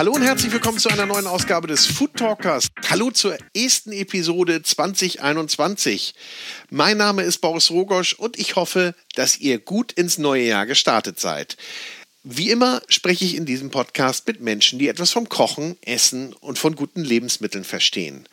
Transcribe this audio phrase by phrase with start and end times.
[0.00, 2.68] Hallo und herzlich willkommen zu einer neuen Ausgabe des Food Talkers.
[2.88, 6.14] Hallo zur ersten Episode 2021.
[6.70, 11.20] Mein Name ist Boris Rogosch und ich hoffe, dass ihr gut ins neue Jahr gestartet
[11.20, 11.58] seid.
[12.22, 16.58] Wie immer spreche ich in diesem Podcast mit Menschen, die etwas vom Kochen, Essen und
[16.58, 18.26] von guten Lebensmitteln verstehen.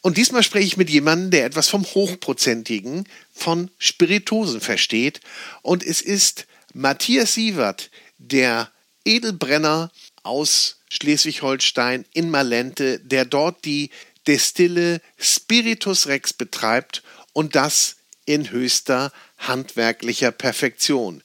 [0.00, 5.20] Und diesmal spreche ich mit jemandem, der etwas vom Hochprozentigen, von Spiritosen versteht.
[5.62, 8.72] Und es ist Matthias Sievert, der
[9.04, 9.92] Edelbrenner
[10.24, 13.90] aus Schleswig-Holstein in Malente, der dort die
[14.26, 17.02] Destille Spiritus Rex betreibt
[17.32, 21.22] und das in höchster handwerklicher Perfektion.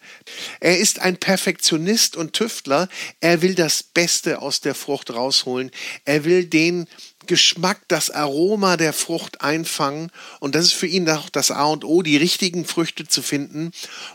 [0.59, 2.89] Er ist ein Perfektionist und Tüftler.
[3.21, 5.71] Er will das Beste aus der Frucht rausholen.
[6.03, 6.87] Er will den
[7.27, 10.11] Geschmack, das Aroma der Frucht einfangen.
[10.41, 13.71] Und das ist für ihn auch das A und O, die richtigen Früchte zu finden.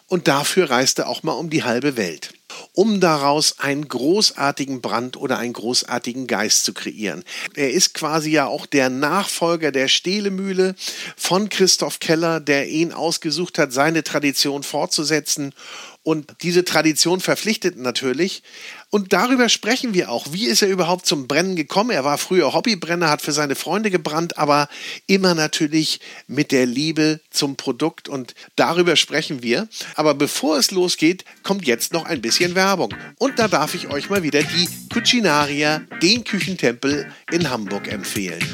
[0.07, 2.35] Und dafür reist er auch mal um die halbe Welt
[2.73, 7.25] um daraus einen großartigen Brand oder einen großartigen Geist zu kreieren.
[7.55, 10.75] Er ist quasi ja auch der Nachfolger der Stehlemühle
[11.17, 15.55] von Christoph Keller, der ihn ausgesucht hat, seine Tradition fortzusetzen
[16.05, 18.43] und diese Tradition verpflichtet natürlich.
[18.95, 20.29] Und darüber sprechen wir auch.
[20.31, 21.91] Wie ist er überhaupt zum Brennen gekommen?
[21.91, 24.69] Er war früher Hobbybrenner, hat für seine Freunde gebrannt, aber
[25.09, 28.09] immer natürlich mit der Liebe zum Produkt.
[28.09, 29.67] Und darüber sprechen wir.
[29.97, 32.95] Aber bevor es losgeht, kommt jetzt noch ein bisschen Werbung.
[33.19, 38.47] Und da darf ich euch mal wieder die Cucinaria, den Küchentempel in Hamburg empfehlen.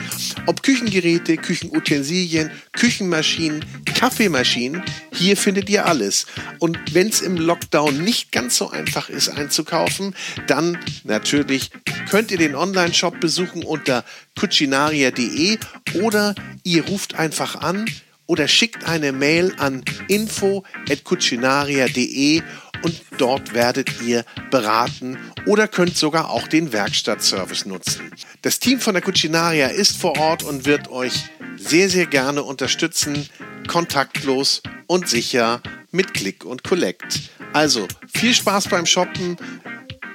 [0.47, 4.83] Ob Küchengeräte, Küchenutensilien, Küchenmaschinen, Kaffeemaschinen,
[5.13, 6.25] hier findet ihr alles.
[6.61, 10.15] Und wenn es im Lockdown nicht ganz so einfach ist einzukaufen,
[10.47, 11.71] dann natürlich
[12.11, 14.05] könnt ihr den Online-Shop besuchen unter
[14.39, 15.59] cucinaria.de
[16.03, 17.85] oder ihr ruft einfach an
[18.27, 22.43] oder schickt eine Mail an info.cucinaria.de
[22.83, 28.11] und dort werdet ihr beraten oder könnt sogar auch den Werkstattservice nutzen.
[28.43, 31.13] Das Team von der Cucinaria ist vor Ort und wird euch
[31.57, 33.29] sehr, sehr gerne unterstützen,
[33.67, 35.61] kontaktlos und sicher
[35.91, 37.31] mit Click und Collect.
[37.53, 39.37] Also viel Spaß beim Shoppen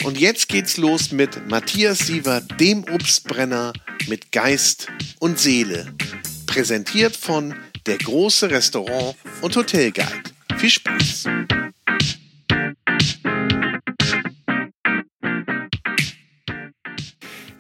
[0.04, 3.74] und jetzt geht's los mit Matthias Siever, dem Obstbrenner
[4.08, 4.88] mit Geist
[5.20, 5.94] und Seele.
[6.48, 10.24] Präsentiert von der große Restaurant und Hotelguide.
[10.58, 11.26] Viel Spaß!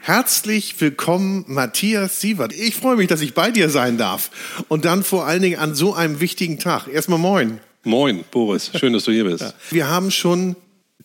[0.02, 2.53] Herzlich willkommen, Matthias Sievert.
[2.53, 4.29] Ich freue mich, dass ich bei dir sein darf.
[4.67, 6.88] Und dann vor allen Dingen an so einem wichtigen Tag.
[6.88, 7.59] Erstmal moin.
[7.84, 8.69] Moin, Boris.
[8.79, 9.41] Schön, dass du hier bist.
[9.41, 9.53] Ja.
[9.72, 10.56] Wir haben schon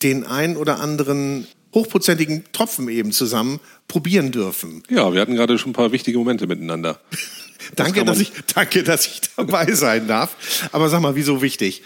[0.03, 4.83] den ein oder anderen hochprozentigen Tropfen eben zusammen probieren dürfen.
[4.89, 6.99] Ja, wir hatten gerade schon ein paar wichtige Momente miteinander.
[7.75, 10.69] danke, dass ich, danke, dass ich dabei sein darf.
[10.71, 11.83] Aber sag mal, wieso wichtig?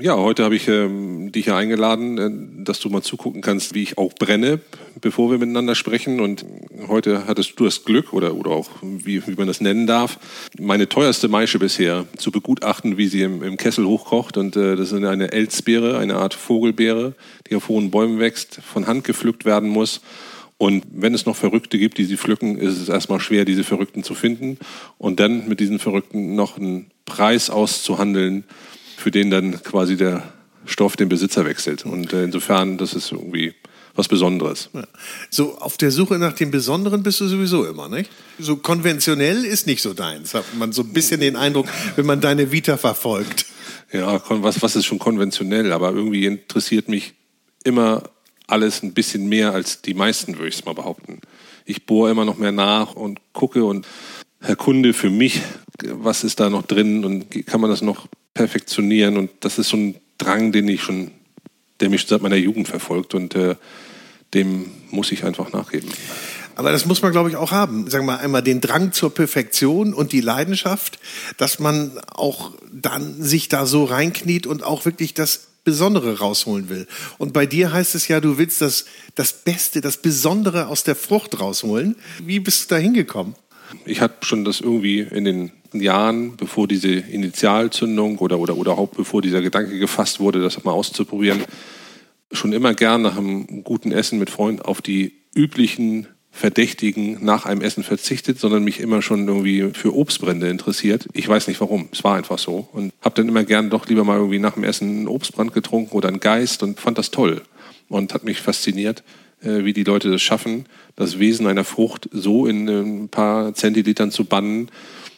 [0.00, 3.82] Ja, heute habe ich ähm, dich ja eingeladen, äh, dass du mal zugucken kannst, wie
[3.82, 4.60] ich auch brenne,
[5.00, 6.20] bevor wir miteinander sprechen.
[6.20, 6.44] Und
[6.88, 10.18] heute hattest du das Glück, oder, oder auch wie, wie man das nennen darf,
[10.58, 14.36] meine teuerste Maische bisher zu begutachten, wie sie im, im Kessel hochkocht.
[14.36, 17.14] Und äh, das ist eine Elzbeere, eine Art Vogelbeere,
[17.48, 20.00] die auf hohen Bäumen wächst, von Hand gepflückt werden muss.
[20.56, 24.04] Und wenn es noch Verrückte gibt, die sie pflücken, ist es erstmal schwer, diese Verrückten
[24.04, 24.58] zu finden.
[24.98, 28.44] Und dann mit diesen Verrückten noch einen Preis auszuhandeln,
[28.96, 30.32] für den dann quasi der
[30.64, 31.84] Stoff den Besitzer wechselt.
[31.84, 33.54] Und äh, insofern, das ist irgendwie
[33.94, 34.70] was Besonderes.
[34.72, 34.84] Ja.
[35.30, 38.10] So auf der Suche nach dem Besonderen bist du sowieso immer, nicht?
[38.38, 42.20] So konventionell ist nicht so deins, hat man so ein bisschen den Eindruck, wenn man
[42.20, 43.46] deine Vita verfolgt.
[43.92, 47.14] Ja, was, was ist schon konventionell, aber irgendwie interessiert mich
[47.62, 48.02] immer
[48.46, 51.20] alles ein bisschen mehr als die meisten, würde ich es mal behaupten.
[51.64, 53.86] Ich bohre immer noch mehr nach und gucke und
[54.40, 55.40] erkunde für mich,
[55.82, 59.16] was ist da noch drin und kann man das noch perfektionieren.
[59.16, 61.10] Und das ist so ein Drang, den ich schon,
[61.80, 63.56] der mich seit meiner Jugend verfolgt und äh,
[64.34, 65.90] dem muss ich einfach nachgeben.
[66.56, 67.90] Aber das muss man, glaube ich, auch haben.
[67.90, 70.98] Sagen wir einmal den Drang zur Perfektion und die Leidenschaft,
[71.36, 76.86] dass man auch dann sich da so reinkniet und auch wirklich das Besondere rausholen will.
[77.18, 78.84] Und bei dir heißt es ja, du willst das,
[79.14, 81.96] das Beste, das Besondere aus der Frucht rausholen.
[82.22, 83.34] Wie bist du da hingekommen?
[83.86, 88.88] Ich hatte schon das irgendwie in den Jahren, bevor diese Initialzündung oder, oder, oder auch
[88.90, 91.42] bevor dieser Gedanke gefasst wurde, das mal auszuprobieren,
[92.30, 97.60] schon immer gern nach einem guten Essen mit Freunden auf die üblichen Verdächtigen nach einem
[97.60, 101.06] Essen verzichtet, sondern mich immer schon irgendwie für Obstbrände interessiert.
[101.12, 102.68] Ich weiß nicht warum, es war einfach so.
[102.72, 105.94] Und habe dann immer gern doch lieber mal irgendwie nach dem Essen einen Obstbrand getrunken
[105.94, 107.42] oder einen Geist und fand das toll.
[107.88, 109.04] Und hat mich fasziniert,
[109.42, 110.66] äh, wie die Leute das schaffen,
[110.96, 114.70] das Wesen einer Frucht so in ein paar Zentilitern zu bannen,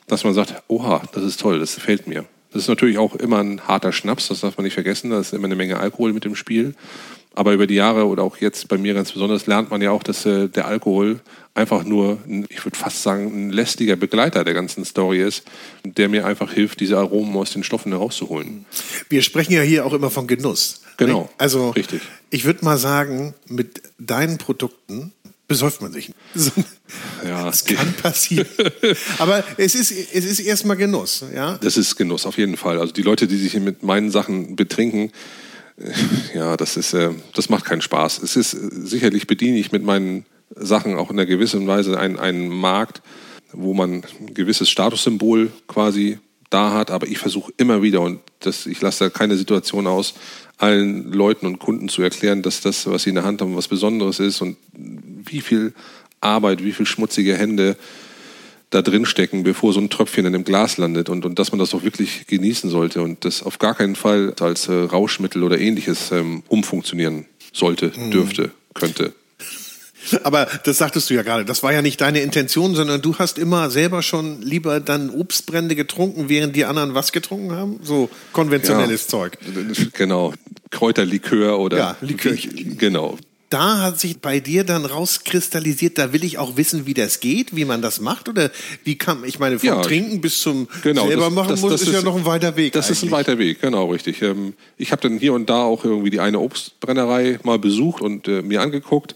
[0.08, 2.26] dass man sagt, oha, das ist toll, das gefällt mir.
[2.52, 5.10] Das ist natürlich auch immer ein harter Schnaps, das darf man nicht vergessen.
[5.10, 6.74] Da ist immer eine Menge Alkohol mit dem Spiel.
[7.36, 10.02] Aber über die Jahre oder auch jetzt bei mir ganz besonders lernt man ja auch,
[10.02, 11.20] dass äh, der Alkohol
[11.54, 12.18] einfach nur,
[12.48, 15.44] ich würde fast sagen, ein lästiger Begleiter der ganzen Story ist,
[15.84, 18.64] der mir einfach hilft, diese Aromen aus den Stoffen herauszuholen.
[19.10, 20.80] Wir sprechen ja hier auch immer von Genuss.
[20.96, 21.30] Genau.
[21.36, 22.00] Also, richtig.
[22.30, 25.12] ich würde mal sagen, mit deinen Produkten
[25.46, 26.12] besäuft man sich.
[27.26, 28.46] Ja, das kann passieren.
[29.18, 31.58] Aber es ist, es ist erstmal Genuss, ja?
[31.58, 32.78] Das ist Genuss, auf jeden Fall.
[32.78, 35.10] Also die Leute, die sich mit meinen Sachen betrinken,
[36.34, 38.22] ja, das ist, äh, das macht keinen Spaß.
[38.22, 40.24] Es ist sicherlich bediene ich mit meinen
[40.54, 43.02] Sachen auch in einer gewissen Weise einen, einen Markt,
[43.52, 46.18] wo man ein gewisses Statussymbol quasi
[46.50, 50.14] da hat, aber ich versuche immer wieder und das, ich lasse da keine Situation aus,
[50.58, 53.68] allen Leuten und Kunden zu erklären, dass das, was sie in der Hand haben, was
[53.68, 55.74] Besonderes ist und wie viel
[56.20, 57.76] Arbeit, wie viel schmutzige Hände
[58.70, 61.58] da drin stecken, bevor so ein Tröpfchen in einem Glas landet und, und dass man
[61.58, 65.58] das auch wirklich genießen sollte und das auf gar keinen Fall als äh, Rauschmittel oder
[65.58, 68.10] ähnliches ähm, umfunktionieren sollte, mhm.
[68.10, 69.12] dürfte, könnte.
[70.22, 73.38] Aber das sagtest du ja gerade, das war ja nicht deine Intention, sondern du hast
[73.38, 77.80] immer selber schon lieber dann Obstbrände getrunken, während die anderen was getrunken haben?
[77.82, 79.38] So konventionelles ja, Zeug.
[79.94, 80.32] Genau.
[80.70, 81.78] Kräuterlikör oder.
[81.78, 82.34] Ja, Likör.
[82.34, 83.18] Genau
[83.50, 87.54] da hat sich bei dir dann rauskristallisiert, da will ich auch wissen, wie das geht,
[87.54, 88.50] wie man das macht oder
[88.84, 91.72] wie kann, ich meine, vom ja, Trinken bis zum genau, selber das, machen das, muss,
[91.72, 92.72] das ist, ja noch ein weiter Weg.
[92.72, 92.98] Das eigentlich.
[92.98, 94.22] ist ein weiter Weg, genau, richtig.
[94.22, 98.26] Ähm, ich habe dann hier und da auch irgendwie die eine Obstbrennerei mal besucht und
[98.26, 99.14] äh, mir angeguckt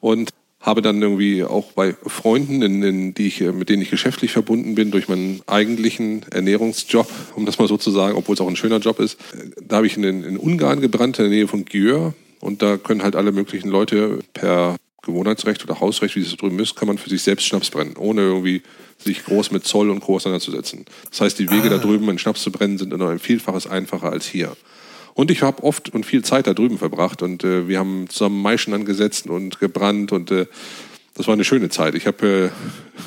[0.00, 0.30] und
[0.60, 4.30] habe dann irgendwie auch bei Freunden, in, in, die ich, äh, mit denen ich geschäftlich
[4.30, 8.48] verbunden bin, durch meinen eigentlichen Ernährungsjob, um das mal so zu sagen, obwohl es auch
[8.48, 11.48] ein schöner Job ist, äh, da habe ich in, in Ungarn gebrannt, in der Nähe
[11.48, 16.36] von Györ und da können halt alle möglichen Leute per Gewohnheitsrecht oder Hausrecht, wie es
[16.36, 18.62] drüben ist, kann man für sich selbst Schnaps brennen, ohne irgendwie
[18.98, 20.16] sich groß mit Zoll und Co.
[20.16, 20.84] auseinanderzusetzen.
[21.10, 21.70] Das heißt, die Wege ah.
[21.70, 24.56] da drüben, einen Schnaps zu brennen, sind noch ein Vielfaches einfacher als hier.
[25.14, 28.40] Und ich habe oft und viel Zeit da drüben verbracht und äh, wir haben zusammen
[28.42, 30.46] Maischen angesetzt und gebrannt und äh,
[31.14, 31.94] das war eine schöne Zeit.
[31.94, 32.52] Ich habe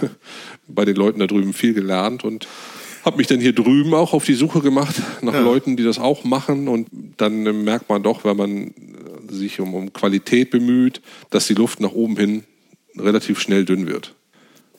[0.02, 0.08] äh,
[0.68, 2.48] bei den Leuten da drüben viel gelernt und
[3.06, 5.42] habe mich dann hier drüben auch auf die Suche gemacht nach ja.
[5.42, 6.88] Leuten, die das auch machen und
[7.18, 8.74] dann äh, merkt man doch, wenn man
[9.34, 12.44] sich um, um Qualität bemüht, dass die Luft nach oben hin
[12.98, 14.16] relativ schnell dünn wird.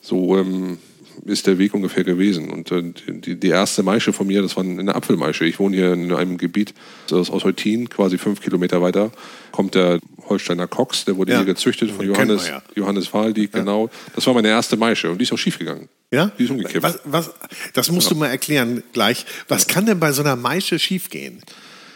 [0.01, 0.77] So ähm,
[1.23, 2.49] ist der Weg ungefähr gewesen.
[2.49, 5.45] Und äh, die, die, erste Maische von mir, das war eine Apfelmaische.
[5.45, 6.73] Ich wohne hier in einem Gebiet
[7.11, 9.11] aus, aus Heutin, quasi fünf Kilometer weiter,
[9.51, 11.39] kommt der Holsteiner Cox, der wurde ja.
[11.39, 12.61] hier gezüchtet von Johannes, ja.
[12.75, 13.59] Johannes Wahldieck, ja.
[13.59, 13.89] genau.
[14.15, 15.89] Das war meine erste Maische und die ist auch schief gegangen.
[16.11, 16.31] Ja?
[16.37, 16.83] Die ist umgekippt.
[16.83, 17.31] Was, was,
[17.73, 19.25] das musst du mal erklären gleich.
[19.47, 21.41] Was kann denn bei so einer Maische schiefgehen,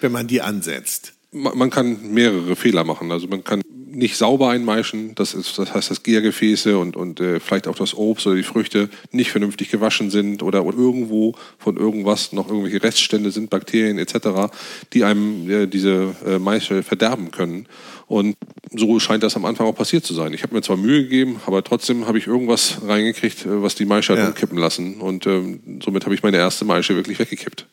[0.02, 1.14] wenn man die ansetzt?
[1.32, 3.12] Man kann mehrere Fehler machen.
[3.12, 3.62] Also man kann
[3.92, 7.96] nicht sauber einmeischen, das, ist, das heißt, dass Gärgefäße und, und äh, vielleicht auch das
[7.96, 12.82] Obst oder die Früchte nicht vernünftig gewaschen sind oder, oder irgendwo von irgendwas noch irgendwelche
[12.82, 14.52] Reststände sind, Bakterien etc.,
[14.94, 17.68] die einem äh, diese äh, Maische verderben können.
[18.08, 18.38] Und
[18.72, 20.34] so scheint das am Anfang auch passiert zu sein.
[20.34, 23.86] Ich habe mir zwar Mühe gegeben, aber trotzdem habe ich irgendwas reingekriegt, äh, was die
[23.86, 24.28] Maische hat ja.
[24.28, 25.02] umkippen lassen.
[25.02, 27.66] Und ähm, somit habe ich meine erste Maische wirklich weggekippt.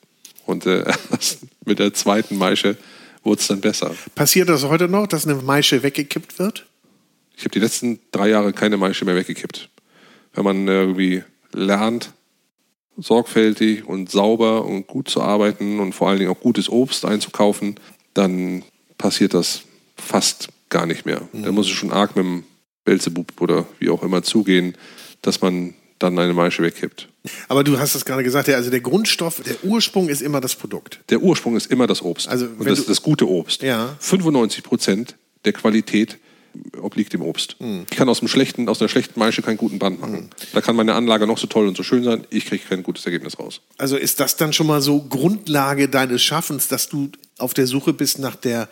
[0.47, 0.85] Und äh,
[1.65, 2.77] mit der zweiten Maische
[3.27, 3.95] wurde es dann besser.
[4.15, 6.67] Passiert das heute noch, dass eine Maische weggekippt wird?
[7.37, 9.69] Ich habe die letzten drei Jahre keine Maische mehr weggekippt.
[10.33, 12.13] Wenn man irgendwie lernt,
[12.97, 17.79] sorgfältig und sauber und gut zu arbeiten und vor allen Dingen auch gutes Obst einzukaufen,
[18.15, 18.63] dann
[18.97, 19.63] passiert das
[19.97, 21.29] fast gar nicht mehr.
[21.33, 21.43] Mhm.
[21.43, 22.45] Da muss es schon arg mit dem
[22.85, 24.77] Belzebub oder wie auch immer zugehen,
[25.21, 27.09] dass man dann eine Maische wegkippt.
[27.49, 31.01] Aber du hast es gerade gesagt, also der Grundstoff, der Ursprung ist immer das Produkt.
[31.09, 32.29] Der Ursprung ist immer das Obst.
[32.29, 33.63] Also und das, das gute Obst.
[33.63, 33.97] Ja.
[34.01, 36.19] 95 Prozent der Qualität
[36.81, 37.57] obliegt dem Obst.
[37.61, 37.87] Mhm.
[37.91, 40.15] Ich kann aus, einem schlechten, aus einer schlechten Maische keinen guten Brand machen.
[40.15, 40.29] Mhm.
[40.53, 43.05] Da kann meine Anlage noch so toll und so schön sein, ich kriege kein gutes
[43.05, 43.61] Ergebnis raus.
[43.79, 47.93] Also ist das dann schon mal so Grundlage deines Schaffens, dass du auf der Suche
[47.93, 48.69] bist nach der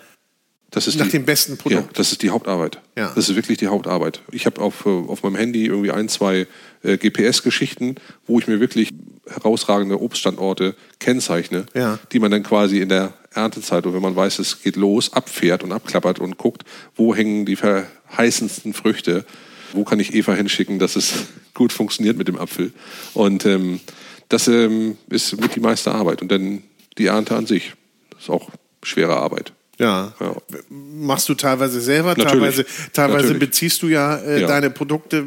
[0.75, 1.83] das Nach die, dem besten Produkt.
[1.83, 2.81] Ja, das ist die Hauptarbeit.
[2.97, 3.12] Ja.
[3.14, 4.21] Das ist wirklich die Hauptarbeit.
[4.33, 6.49] Ich habe auf, äh, auf meinem Handy irgendwie ein, zwei
[6.85, 8.91] äh, GPS-Geschichten, wo ich mir wirklich
[9.26, 11.99] herausragende Obststandorte kennzeichne, ja.
[12.12, 15.64] die man dann quasi in der Erntezeit, oder wenn man weiß, es geht los, abfährt
[15.64, 16.64] und abklappert und guckt,
[16.95, 19.25] wo hängen die verheißendsten Früchte,
[19.73, 22.73] wo kann ich Eva hinschicken, dass es gut funktioniert mit dem Apfel.
[23.14, 23.81] Und ähm,
[24.29, 26.23] das ähm, ist mit die meiste Arbeit.
[26.23, 26.62] Und dann
[26.99, 27.73] die Ernte an sich.
[28.11, 28.50] Das ist auch
[28.83, 29.53] schwere Arbeit.
[29.78, 30.12] Ja.
[30.21, 30.37] ja.
[30.69, 32.31] Machst du teilweise selber, Natürlich.
[32.31, 33.40] teilweise, teilweise Natürlich.
[33.40, 35.25] beziehst du ja, äh, ja, deine Produkte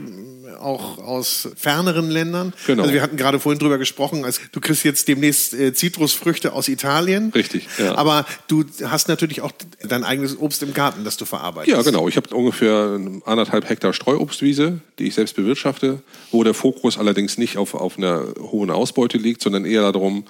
[0.60, 2.54] auch aus ferneren Ländern.
[2.66, 2.84] Genau.
[2.84, 6.68] Also wir hatten gerade vorhin drüber gesprochen, also du kriegst jetzt demnächst äh, Zitrusfrüchte aus
[6.68, 7.32] Italien.
[7.34, 7.68] Richtig.
[7.78, 7.96] Ja.
[7.96, 9.52] Aber du hast natürlich auch
[9.84, 11.76] dein eigenes Obst im Garten, das du verarbeitest.
[11.76, 12.08] Ja, genau.
[12.08, 16.02] Ich habe ungefähr anderthalb Hektar Streuobstwiese, die ich selbst bewirtschafte,
[16.32, 20.26] wo der Fokus allerdings nicht auf, auf einer hohen Ausbeute liegt, sondern eher darum,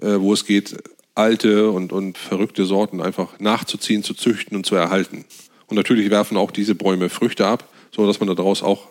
[0.00, 0.76] äh, wo es geht,
[1.14, 5.24] alte und, und verrückte Sorten einfach nachzuziehen, zu züchten und zu erhalten.
[5.66, 8.88] Und natürlich werfen auch diese Bäume Früchte ab, sodass man daraus auch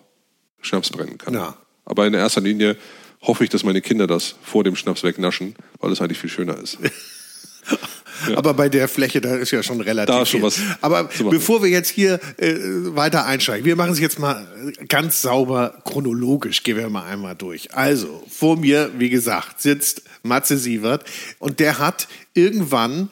[0.61, 1.33] Schnaps brennen kann.
[1.33, 1.57] Ja.
[1.85, 2.77] Aber in erster Linie
[3.21, 6.57] hoffe ich, dass meine Kinder das vor dem Schnaps wegnaschen, weil es eigentlich viel schöner
[6.57, 6.77] ist.
[8.35, 10.47] Aber bei der Fläche, da ist ja schon relativ Da ist schon viel.
[10.47, 11.37] was Aber zu machen.
[11.37, 12.55] bevor wir jetzt hier äh,
[12.95, 14.47] weiter einsteigen, wir machen es jetzt mal
[14.87, 17.73] ganz sauber chronologisch, gehen wir mal einmal durch.
[17.73, 21.03] Also, vor mir, wie gesagt, sitzt Matze Sievert
[21.39, 23.09] und der hat irgendwann,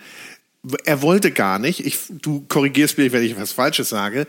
[0.86, 4.28] er wollte gar nicht, ich, du korrigierst mich, wenn ich was Falsches sage,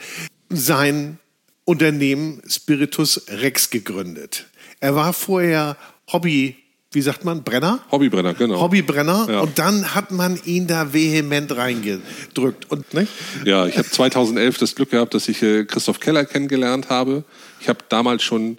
[0.49, 1.19] sein
[1.65, 4.47] Unternehmen Spiritus Rex gegründet.
[4.81, 5.77] Er war vorher
[6.11, 6.57] Hobby,
[6.93, 7.81] wie sagt man, Brenner?
[7.93, 8.61] Hobbybrenner, genau.
[8.61, 9.41] Hobbybrenner Ja.
[9.41, 12.71] und dann hat man ihn da vehement reingedrückt.
[12.71, 13.07] Und, ne?
[13.45, 17.25] Ja, ich habe 2011 das Glück gehabt, dass ich äh, Christoph Keller kennengelernt habe.
[17.61, 18.57] Ich habe damals schon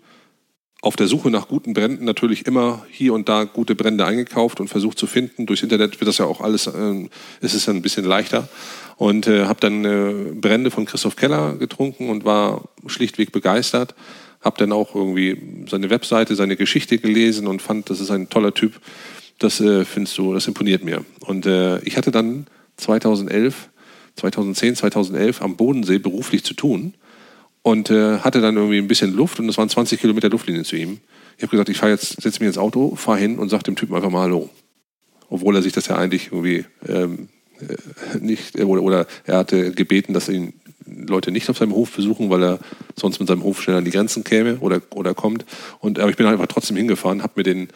[0.81, 4.69] auf der Suche nach guten Bränden natürlich immer hier und da gute Brände eingekauft und
[4.69, 5.45] versucht zu finden.
[5.45, 7.09] Durchs Internet wird das ja auch alles, äh,
[7.41, 8.47] ist es ja ein bisschen leichter.
[8.95, 13.95] Und äh, habe dann äh, Brände von Christoph Keller getrunken und war schlichtweg begeistert.
[14.41, 18.53] Habe dann auch irgendwie seine Webseite, seine Geschichte gelesen und fand, das ist ein toller
[18.53, 18.79] Typ.
[19.37, 21.03] Das äh, findest du, das imponiert mir.
[21.21, 23.69] Und äh, ich hatte dann 2011,
[24.15, 26.93] 2010, 2011 am Bodensee beruflich zu tun
[27.61, 30.75] und äh, hatte dann irgendwie ein bisschen Luft und es waren 20 Kilometer Luftlinie zu
[30.75, 30.99] ihm.
[31.37, 33.75] Ich habe gesagt, ich fahr jetzt, setze mich ins Auto, fahre hin und sage dem
[33.75, 34.49] Typen einfach mal Hallo.
[35.29, 37.29] Obwohl er sich das ja eigentlich irgendwie ähm,
[37.61, 40.53] äh, nicht, oder, oder er hatte gebeten, dass ihn
[41.07, 42.59] Leute nicht auf seinem Hof besuchen, weil er
[42.95, 45.45] sonst mit seinem Hof schnell an die Grenzen käme oder, oder kommt.
[45.79, 47.69] Und, aber ich bin einfach trotzdem hingefahren, habe mir den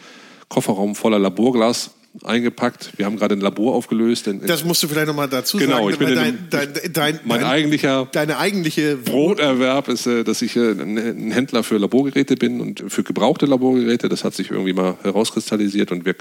[0.49, 1.91] Kofferraum voller Laborglas
[2.23, 2.93] eingepackt.
[2.97, 4.27] Wir haben gerade ein Labor aufgelöst.
[4.27, 5.89] In, in Das musst du vielleicht nochmal dazu Genau, sagen.
[5.89, 10.23] ich bin in dein, dem- dein, dein, mein dein, eigentlicher deine eigentliche Broterwerb ist, äh,
[10.23, 14.09] dass ich äh, ein ein Händler für Laborgeräte bin und für gebrauchte Laborgeräte.
[14.09, 16.15] Das hat sich irgendwie mal herauskristallisiert und wir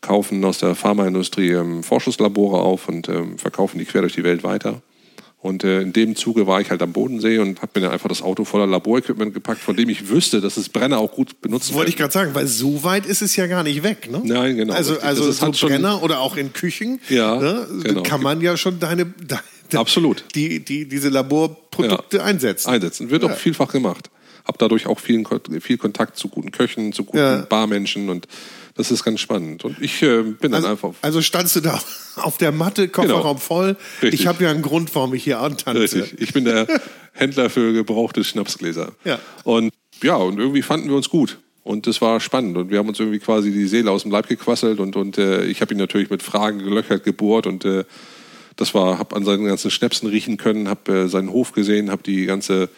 [0.00, 4.44] kaufen aus der Pharmaindustrie ähm, Forschungslabore auf und ähm, verkaufen die quer durch die Welt
[4.44, 4.82] weiter.
[5.40, 8.08] Und äh, in dem Zuge war ich halt am Bodensee und habe mir dann einfach
[8.08, 11.72] das Auto voller Laborequipment gepackt, von dem ich wüsste, dass es Brenner auch gut benutzt
[11.74, 14.10] Wollte ich gerade sagen, weil so weit ist es ja gar nicht weg.
[14.10, 14.20] Ne?
[14.24, 15.08] Nein, genau, Also, richtig.
[15.08, 18.02] also Das so halt Brenner oder auch in Küchen Ja, ne, genau.
[18.02, 19.42] kann man ja schon deine, deine
[19.74, 20.24] Absolut.
[20.34, 22.24] Die, die, diese Laborprodukte Ja.
[22.24, 22.70] einsetzen.
[22.70, 23.10] einsetzen.
[23.10, 23.30] Wird Ja.
[23.30, 24.10] auch vielfach gemacht.
[24.44, 25.24] Hab dadurch auch viel,
[25.60, 27.46] viel Kontakt zu guten Köchen, zu guten.
[27.48, 28.26] Barmenschen und
[28.78, 29.64] das ist ganz spannend.
[29.64, 31.78] Und ich äh, bin dann Also, einfach also standst du da
[32.16, 33.34] auf der Matte, Kofferraum Genau.
[33.36, 33.76] voll.
[34.02, 34.20] Richtig.
[34.20, 35.82] Ich habe ja einen Grund, warum ich hier antanze.
[35.82, 36.20] Richtig.
[36.20, 36.66] Ich bin der
[37.12, 38.92] Händler für gebrauchte Schnapsgläser.
[39.04, 39.18] Ja.
[39.44, 41.38] Und ja, und irgendwie fanden wir uns gut.
[41.64, 42.56] Und das war spannend.
[42.56, 44.80] Und wir haben uns irgendwie quasi die Seele aus dem Leib gequasselt.
[44.80, 47.46] Und, und äh, ich habe ihn natürlich mit Fragen gelöchert, gebohrt.
[47.46, 47.84] Und äh,
[48.56, 52.02] das war, habe an seinen ganzen Schnäpsen riechen können, habe äh, seinen Hof gesehen, habe
[52.02, 52.70] die ganze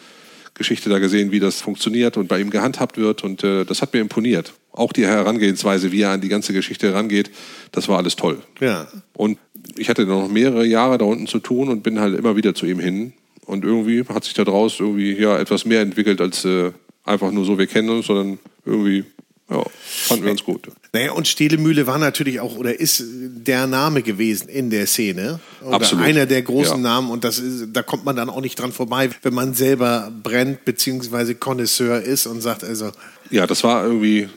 [0.61, 3.23] Geschichte da gesehen, wie das funktioniert und bei ihm gehandhabt wird.
[3.23, 4.53] Und äh, das hat mir imponiert.
[4.71, 7.31] Auch die Herangehensweise, wie er an die ganze Geschichte herangeht,
[7.71, 8.39] das war alles toll.
[8.59, 8.87] Ja.
[9.13, 9.39] Und
[9.77, 12.65] ich hatte noch mehrere Jahre da unten zu tun und bin halt immer wieder zu
[12.67, 13.13] ihm hin.
[13.45, 16.71] Und irgendwie hat sich daraus irgendwie ja etwas mehr entwickelt als äh,
[17.03, 19.03] einfach nur so, wir kennen uns, sondern irgendwie
[19.51, 20.69] ja, fanden wir uns gut.
[20.93, 25.39] Naja, und Stehlemühle war natürlich auch oder ist der Name gewesen in der Szene.
[25.61, 26.05] Oder Absolut.
[26.05, 26.89] einer der großen Ja.
[26.89, 27.11] Namen.
[27.11, 30.65] Und das ist, da kommt man dann auch nicht dran vorbei, wenn man selber brennt,
[30.65, 32.91] beziehungsweise Connoisseur ist und sagt, also,
[33.29, 34.29] Ja, das war irgendwie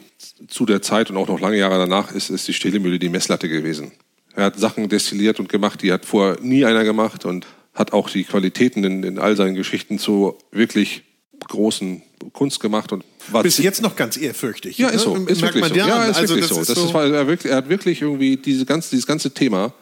[0.48, 3.48] zu der Zeit und auch noch lange Jahre danach ist, ist die Stehlemühle die Messlatte
[3.48, 3.92] gewesen.
[4.34, 8.10] Er hat Sachen destilliert und gemacht, die hat vorher nie einer gemacht und hat auch
[8.10, 11.02] die Qualitäten in, in all seinen Geschichten zu wirklich
[11.48, 14.78] großen Kunst gemacht und war bis jetzt noch ganz ehrfürchtig.
[14.78, 15.16] Ja, ist so.
[15.16, 15.30] ne?
[15.30, 15.88] Ist Merkt wirklich man so.
[15.88, 16.10] Ja, an.
[16.10, 16.60] ist also, wirklich das so.
[16.62, 19.32] ist Das so ist, weil er, wirklich, er hat wirklich irgendwie diese ganze, dieses ganze
[19.32, 19.72] Thema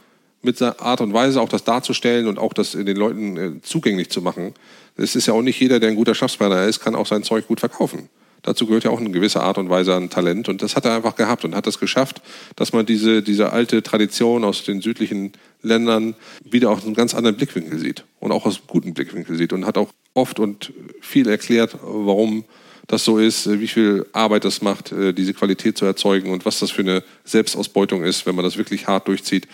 [0.42, 4.10] mit seiner Art und Weise auch das darzustellen und auch das den Leuten äh, zugänglich
[4.10, 4.54] zu machen.
[4.96, 7.46] Es ist ja auch nicht jeder, der ein guter Schnapsbrenner ist, kann auch sein Zeug
[7.46, 8.08] gut verkaufen.
[8.42, 10.96] Dazu gehört ja auch eine gewisse Art und Weise an Talent und das hat er
[10.96, 12.20] einfach gehabt und hat es geschafft,
[12.56, 15.32] dass man diese, diese alte Tradition aus den südlichen
[15.62, 19.52] Ländern wieder aus einem ganz anderen Blickwinkel sieht und auch aus einem guten Blickwinkel sieht
[19.52, 22.44] und hat auch oft und viel erklärt, warum
[22.86, 26.58] das so ist, wie viel Arbeit das macht, äh, diese Qualität zu erzeugen und was
[26.58, 29.48] das für eine Selbstausbeutung ist, wenn man das wirklich hart durchzieht.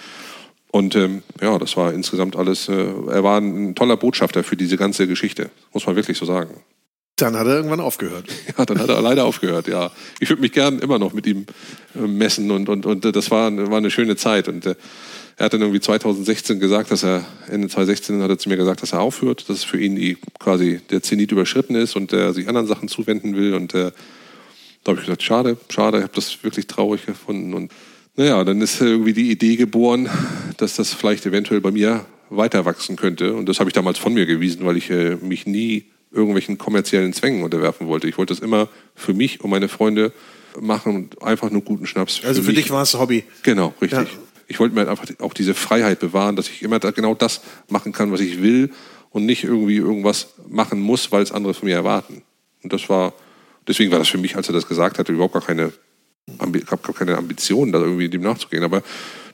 [0.71, 4.77] Und ähm, ja, das war insgesamt alles, äh, er war ein toller Botschafter für diese
[4.77, 6.51] ganze Geschichte, muss man wirklich so sagen.
[7.17, 8.27] Dann hat er irgendwann aufgehört.
[8.59, 9.91] Ja, dann hat er leider aufgehört, ja.
[10.21, 11.47] Ich würde mich gern immer noch mit ihm
[11.95, 14.49] äh, messen und, und, und äh, das war, war eine schöne Zeit.
[14.49, 14.75] Und äh,
[15.39, 18.83] er hat dann irgendwie 2016 gesagt, dass er, Ende 2016 hat er zu mir gesagt,
[18.83, 22.49] dass er aufhört, dass für ihn die, quasi der Zenit überschritten ist und er sich
[22.49, 23.55] anderen Sachen zuwenden will.
[23.55, 23.93] Und äh,
[24.83, 27.55] da habe ich gesagt, schade, schade, ich habe das wirklich traurig gefunden.
[27.55, 27.71] Und
[28.17, 30.11] naja, dann ist irgendwie die Idee geboren,
[30.57, 33.35] dass das vielleicht eventuell bei mir weiter wachsen könnte.
[33.35, 37.13] Und das habe ich damals von mir gewiesen, weil ich äh, mich nie irgendwelchen kommerziellen
[37.13, 38.09] Zwängen unterwerfen wollte.
[38.09, 40.13] Ich wollte das immer für mich und meine Freunde
[40.61, 42.25] machen und einfach nur guten Schnaps.
[42.25, 43.25] Also für, für dich war es Hobby.
[43.45, 44.01] Genau, richtig.
[44.01, 44.07] Ja.
[44.49, 48.11] Ich wollte mir einfach auch diese Freiheit bewahren, dass ich immer genau das machen kann,
[48.11, 48.71] was ich will
[49.11, 52.23] und nicht irgendwie irgendwas machen muss, weil es andere von mir erwarten.
[52.63, 53.13] Und das war,
[53.67, 55.73] deswegen war das für mich, als er das gesagt hatte, überhaupt gar keine,
[56.39, 58.65] Ambi gar keine Ambition, da irgendwie dem nachzugehen.
[58.65, 58.83] Aber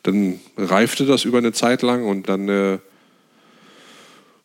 [0.03, 2.79] dann reifte das über eine Zeit lang und dann äh,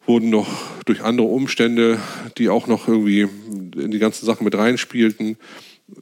[0.06, 0.48] wurden noch
[0.86, 2.00] durch andere Umstände,
[2.38, 3.28] die auch noch irgendwie
[3.76, 5.38] in die ganzen Sachen mit reinspielten,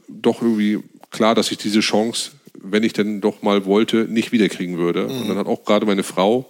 [0.08, 4.78] doch irgendwie klar, dass ich diese Chance, wenn ich denn doch mal wollte, nicht wiederkriegen
[4.78, 5.04] würde.
[5.04, 5.22] Mhm.
[5.22, 6.50] Und dann hat auch gerade meine Frau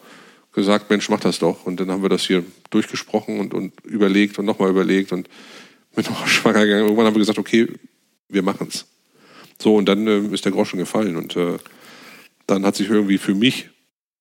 [0.53, 1.65] gesagt, Mensch, mach das doch.
[1.65, 5.29] Und dann haben wir das hier durchgesprochen und, und überlegt und nochmal überlegt und
[5.95, 6.83] mit noch schwanger gegangen.
[6.83, 7.67] Irgendwann haben wir gesagt, okay,
[8.29, 8.85] wir machen es.
[9.61, 11.15] So, und dann äh, ist der Groschen gefallen.
[11.15, 11.57] Und äh,
[12.47, 13.69] dann hat sich irgendwie für mich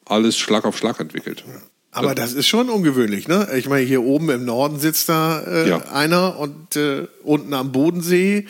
[0.04, 1.44] alles Schlag auf Schlag entwickelt.
[1.90, 3.48] Aber das ist schon ungewöhnlich, ne?
[3.56, 5.78] Ich meine, hier oben im Norden sitzt da äh, ja.
[5.92, 8.46] einer und äh, unten am Bodensee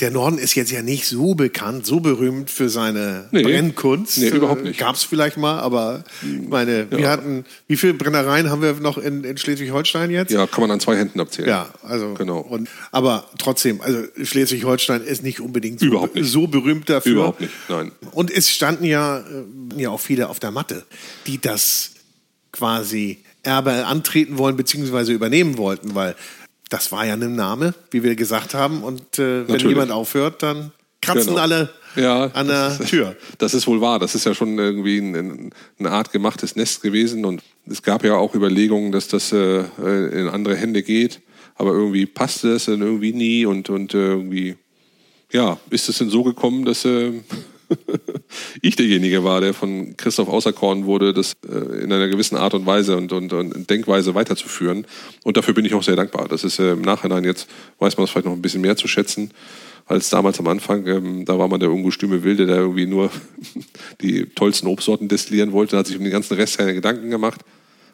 [0.00, 4.18] der Norden ist jetzt ja nicht so bekannt, so berühmt für seine nee, Brennkunst.
[4.18, 4.78] Nee, überhaupt nicht.
[4.78, 6.98] Gab es vielleicht mal, aber ich meine, ja.
[6.98, 10.32] wir hatten, wie viele Brennereien haben wir noch in, in Schleswig-Holstein jetzt?
[10.32, 11.48] Ja, kann man an zwei Händen abzählen.
[11.48, 12.12] Ja, also.
[12.12, 12.40] Genau.
[12.40, 16.30] Und, aber trotzdem, also Schleswig-Holstein ist nicht unbedingt so, nicht.
[16.30, 17.12] so, berühmt dafür.
[17.12, 17.90] Überhaupt nicht, nein.
[18.12, 20.84] Und es standen ja, äh, ja auch viele auf der Matte,
[21.26, 21.92] die das
[22.52, 26.16] quasi Erbe antreten wollen, beziehungsweise übernehmen wollten, weil
[26.68, 28.82] das war ja ein Name, wie wir gesagt haben.
[28.82, 31.42] Und äh, wenn jemand aufhört, dann kratzen genau.
[31.42, 33.16] alle ja, an der Tür.
[33.38, 33.98] Das ist wohl wahr.
[33.98, 37.24] Das ist ja schon irgendwie ein, eine Art gemachtes Nest gewesen.
[37.24, 41.20] Und es gab ja auch Überlegungen, dass das äh, in andere Hände geht.
[41.54, 43.46] Aber irgendwie passte es dann irgendwie nie.
[43.46, 44.56] Und, und äh, irgendwie,
[45.32, 47.12] ja, ist es denn so gekommen, dass äh,
[48.62, 52.66] ich derjenige war, der von Christoph auserkoren wurde, das äh, in einer gewissen Art und
[52.66, 54.86] Weise und, und, und Denkweise weiterzuführen.
[55.24, 56.28] Und dafür bin ich auch sehr dankbar.
[56.28, 58.88] Das ist äh, im Nachhinein jetzt, weiß man es vielleicht noch ein bisschen mehr zu
[58.88, 59.30] schätzen
[59.86, 60.86] als damals am Anfang.
[60.86, 63.10] Ähm, da war man der ungestüme Wilde, der irgendwie nur
[64.00, 67.40] die tollsten Obstsorten destillieren wollte, hat sich um den ganzen Rest keine Gedanken gemacht.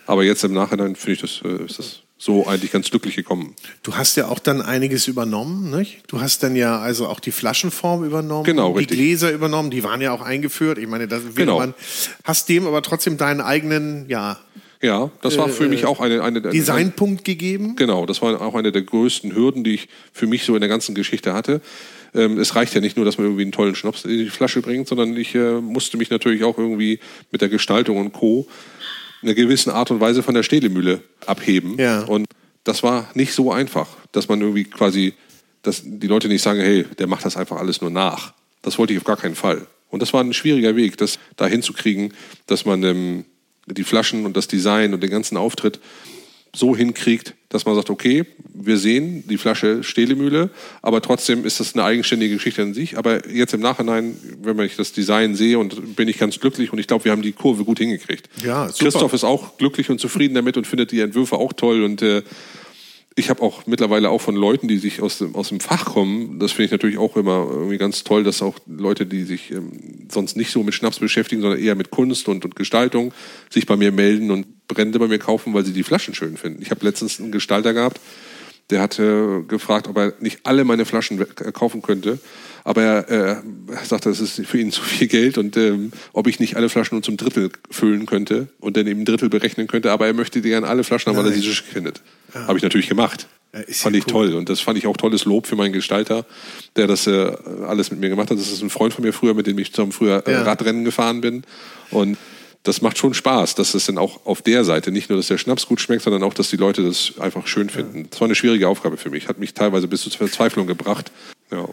[0.06, 3.56] Aber jetzt im Nachhinein finde ich das, äh, ist das so eigentlich ganz glücklich gekommen.
[3.82, 6.04] Du hast ja auch dann einiges übernommen, nicht?
[6.06, 8.98] Du hast dann ja also auch die Flaschenform übernommen, genau, die richtig.
[8.98, 10.78] Gläser übernommen, die waren ja auch eingeführt.
[10.78, 11.58] Ich meine, das genau.
[11.58, 11.74] man
[12.22, 14.38] hast dem aber trotzdem deinen eigenen, ja.
[14.80, 17.76] Ja, das war für äh, mich auch eine, eine Designpunkt gegeben.
[17.76, 20.68] Genau, das war auch eine der größten Hürden, die ich für mich so in der
[20.68, 21.60] ganzen Geschichte hatte.
[22.14, 24.60] Ähm, es reicht ja nicht nur, dass man irgendwie einen tollen Schnaps in die Flasche
[24.60, 28.46] bringt, sondern ich äh, musste mich natürlich auch irgendwie mit der Gestaltung und Co
[29.22, 31.78] einer gewissen Art und Weise von der Stehlemühle abheben.
[31.78, 32.02] Ja.
[32.02, 32.26] Und
[32.64, 35.14] das war nicht so einfach, dass man irgendwie quasi,
[35.62, 38.34] dass die Leute nicht sagen, hey, der macht das einfach alles nur nach.
[38.62, 39.66] Das wollte ich auf gar keinen Fall.
[39.90, 42.14] Und das war ein schwieriger Weg, das da hinzukriegen,
[42.46, 43.24] dass man ähm,
[43.66, 45.80] die Flaschen und das Design und den ganzen Auftritt
[46.54, 50.50] so hinkriegt, dass man sagt, okay, wir sehen die Flasche Stehlemühle,
[50.82, 52.98] aber trotzdem ist das eine eigenständige Geschichte an sich.
[52.98, 56.78] Aber jetzt im Nachhinein, wenn ich das Design sehe, und bin ich ganz glücklich und
[56.78, 58.28] ich glaube, wir haben die Kurve gut hingekriegt.
[58.42, 58.84] Ja, super.
[58.84, 62.22] Christoph ist auch glücklich und zufrieden damit und findet die Entwürfe auch toll und äh,
[63.14, 66.38] ich habe auch mittlerweile auch von Leuten, die sich aus dem, aus dem Fach kommen,
[66.38, 70.08] das finde ich natürlich auch immer irgendwie ganz toll, dass auch Leute, die sich ähm,
[70.10, 73.12] sonst nicht so mit Schnaps beschäftigen, sondern eher mit Kunst und, und Gestaltung,
[73.50, 76.62] sich bei mir melden und Brände bei mir kaufen, weil sie die Flaschen schön finden.
[76.62, 78.00] Ich habe letztens einen Gestalter gehabt,
[78.70, 82.18] der hatte gefragt, ob er nicht alle meine Flaschen äh, kaufen könnte.
[82.64, 83.36] Aber er, äh,
[83.72, 86.68] er sagte, das ist für ihn zu viel Geld und ähm, ob ich nicht alle
[86.68, 89.90] Flaschen nur zum Drittel füllen könnte und dann eben ein Drittel berechnen könnte.
[89.92, 92.02] Aber er möchte gerne alle Flaschen haben, weil er sie so schön findet.
[92.34, 92.46] Ja.
[92.46, 93.26] Habe ich natürlich gemacht.
[93.52, 94.28] Ja, fand ich cool.
[94.28, 94.34] toll.
[94.34, 96.24] Und das fand ich auch tolles Lob für meinen Gestalter,
[96.76, 97.32] der das äh,
[97.66, 98.38] alles mit mir gemacht hat.
[98.38, 100.42] Das ist ein Freund von mir früher, mit dem ich zusammen früher äh, ja.
[100.42, 101.44] Radrennen gefahren bin.
[101.90, 102.16] Und
[102.62, 105.38] das macht schon Spaß, dass es dann auch auf der Seite nicht nur, dass der
[105.38, 108.08] Schnaps gut schmeckt, sondern auch, dass die Leute das einfach schön finden.
[108.08, 111.10] Das war eine schwierige Aufgabe für mich, hat mich teilweise bis zur Verzweiflung gebracht.
[111.50, 111.68] Ja.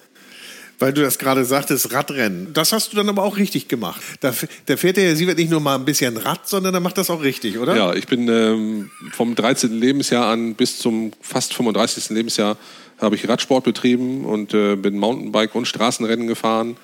[0.80, 2.54] Weil du das gerade sagtest, Radrennen.
[2.54, 4.02] Das hast du dann aber auch richtig gemacht.
[4.22, 4.34] Da,
[4.66, 7.10] da fährt der Herr Sievert nicht nur mal ein bisschen Rad, sondern er macht das
[7.10, 7.76] auch richtig, oder?
[7.76, 9.78] Ja, ich bin ähm, vom 13.
[9.78, 12.10] Lebensjahr an bis zum fast 35.
[12.12, 12.58] Lebensjahr
[12.98, 16.78] habe ich Radsport betrieben und äh, bin Mountainbike und Straßenrennen gefahren.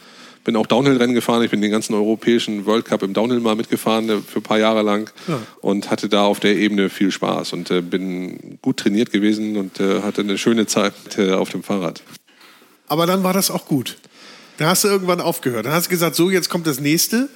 [0.44, 1.42] Bin auch Downhill-Rennen gefahren.
[1.44, 4.60] Ich bin den ganzen europäischen World Cup im Downhill mal mitgefahren äh, für ein paar
[4.60, 5.40] Jahre lang ja.
[5.62, 9.80] und hatte da auf der Ebene viel Spaß und äh, bin gut trainiert gewesen und
[9.80, 12.04] äh, hatte eine schöne Zeit äh, auf dem Fahrrad.
[12.88, 13.98] Aber dann war das auch gut.
[14.58, 15.66] Da hast du irgendwann aufgehört.
[15.66, 17.30] Dann hast du gesagt, so, jetzt kommt das nächste.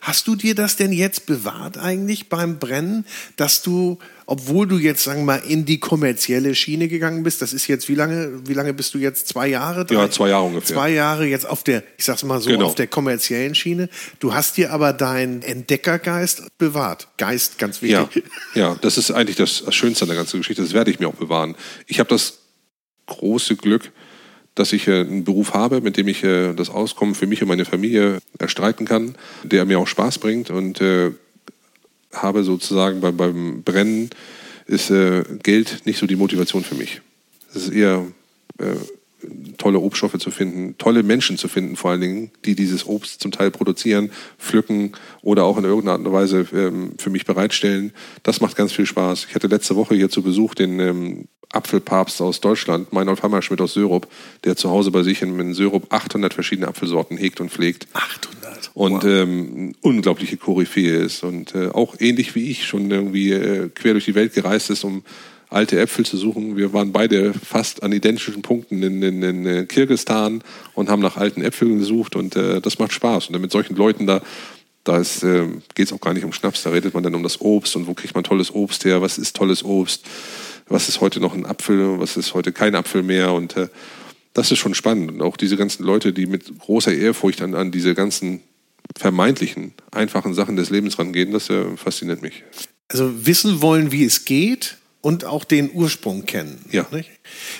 [0.00, 5.04] Hast du dir das denn jetzt bewahrt eigentlich beim Brennen, dass du, obwohl du jetzt,
[5.04, 8.54] sagen wir mal, in die kommerzielle Schiene gegangen bist, das ist jetzt, wie lange, wie
[8.54, 9.28] lange bist du jetzt?
[9.28, 9.84] Zwei Jahre?
[9.84, 9.94] Drei?
[9.94, 10.74] Ja, zwei Jahre ungefähr.
[10.74, 12.66] Zwei Jahre jetzt auf der, ich sag's mal so, genau.
[12.66, 13.88] auf der kommerziellen Schiene.
[14.18, 17.06] Du hast dir aber deinen Entdeckergeist bewahrt.
[17.16, 18.24] Geist, ganz wichtig.
[18.54, 20.62] Ja, ja das ist eigentlich das Schönste an der ganzen Geschichte.
[20.62, 21.54] Das werde ich mir auch bewahren.
[21.86, 22.38] Ich habe das
[23.06, 23.92] große Glück,
[24.54, 27.48] dass ich äh, einen Beruf habe, mit dem ich äh, das Auskommen für mich und
[27.48, 31.12] meine Familie erstreiten kann, der mir auch Spaß bringt und äh,
[32.12, 34.10] habe sozusagen beim, beim Brennen
[34.66, 34.92] ist
[35.42, 37.00] Geld nicht so die Motivation für mich.
[37.50, 38.06] Es ist eher
[39.58, 43.32] tolle Obststoffe zu finden, tolle Menschen zu finden, vor allen Dingen, die dieses Obst zum
[43.32, 47.92] Teil produzieren, pflücken oder auch in irgendeiner Art und Weise ähm, für mich bereitstellen.
[48.22, 49.26] Das macht ganz viel Spaß.
[49.28, 53.74] Ich hatte letzte Woche hier zu Besuch den ähm, Apfelpapst aus Deutschland, Meinolf Hammerschmidt aus
[53.74, 54.08] Sörup,
[54.44, 57.86] der zu Hause bei sich in, in Sörup 800 verschiedene Apfelsorten hegt und pflegt.
[57.92, 58.70] 800.
[58.74, 59.04] Und wow.
[59.04, 64.06] ähm, unglaubliche Koryphäe ist und äh, auch ähnlich wie ich schon irgendwie äh, quer durch
[64.06, 65.02] die Welt gereist ist, um
[65.52, 66.56] alte Äpfel zu suchen.
[66.56, 70.42] Wir waren beide fast an identischen Punkten in, in, in äh, Kirgistan
[70.74, 73.28] und haben nach alten Äpfeln gesucht und äh, das macht Spaß.
[73.28, 74.22] Und mit solchen Leuten da,
[74.84, 77.40] da äh, geht es auch gar nicht um Schnaps, da redet man dann um das
[77.40, 80.04] Obst und wo kriegt man tolles Obst her, was ist tolles Obst,
[80.68, 83.68] was ist heute noch ein Apfel, was ist heute kein Apfel mehr und äh,
[84.34, 85.10] das ist schon spannend.
[85.12, 88.40] Und auch diese ganzen Leute, die mit großer Ehrfurcht an, an diese ganzen
[88.98, 92.42] vermeintlichen, einfachen Sachen des Lebens rangehen, das äh, fasziniert mich.
[92.88, 96.64] Also wissen wollen, wie es geht, und auch den Ursprung kennen.
[96.70, 96.86] Ja.
[96.90, 97.10] Nicht?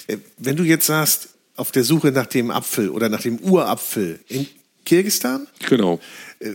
[0.07, 4.21] Äh, wenn du jetzt sagst, auf der Suche nach dem Apfel oder nach dem Urapfel
[4.29, 4.47] in
[4.87, 5.47] Kirgistan?
[5.69, 6.01] Genau.
[6.39, 6.53] Äh,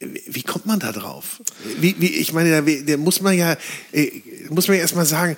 [0.00, 1.40] wie kommt man da drauf?
[1.78, 3.56] Wie, wie, ich meine, da, muss man ja,
[3.92, 4.10] äh,
[4.48, 5.36] muss man ja erstmal sagen,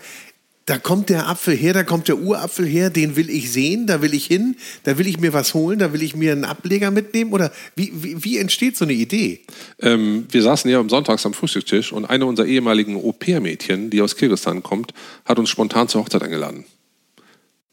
[0.66, 4.00] da kommt der Apfel her, da kommt der Urapfel her, den will ich sehen, da
[4.00, 6.90] will ich hin, da will ich mir was holen, da will ich mir einen Ableger
[6.90, 9.40] mitnehmen oder wie, wie, wie entsteht so eine Idee?
[9.80, 14.16] Ähm, wir saßen ja am Sonntags am Frühstückstisch und eine unserer ehemaligen Au-pair-Mädchen, die aus
[14.16, 14.94] Kirgisistan kommt,
[15.26, 16.64] hat uns spontan zur Hochzeit eingeladen.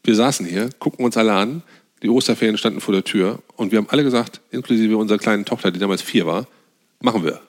[0.04, 1.62] Wir saßen hier, gucken uns alle an,
[2.02, 5.70] die Osterferien standen vor der Tür und wir haben alle gesagt, inklusive unserer kleinen Tochter,
[5.70, 6.46] die damals vier war,
[7.00, 7.40] machen wir.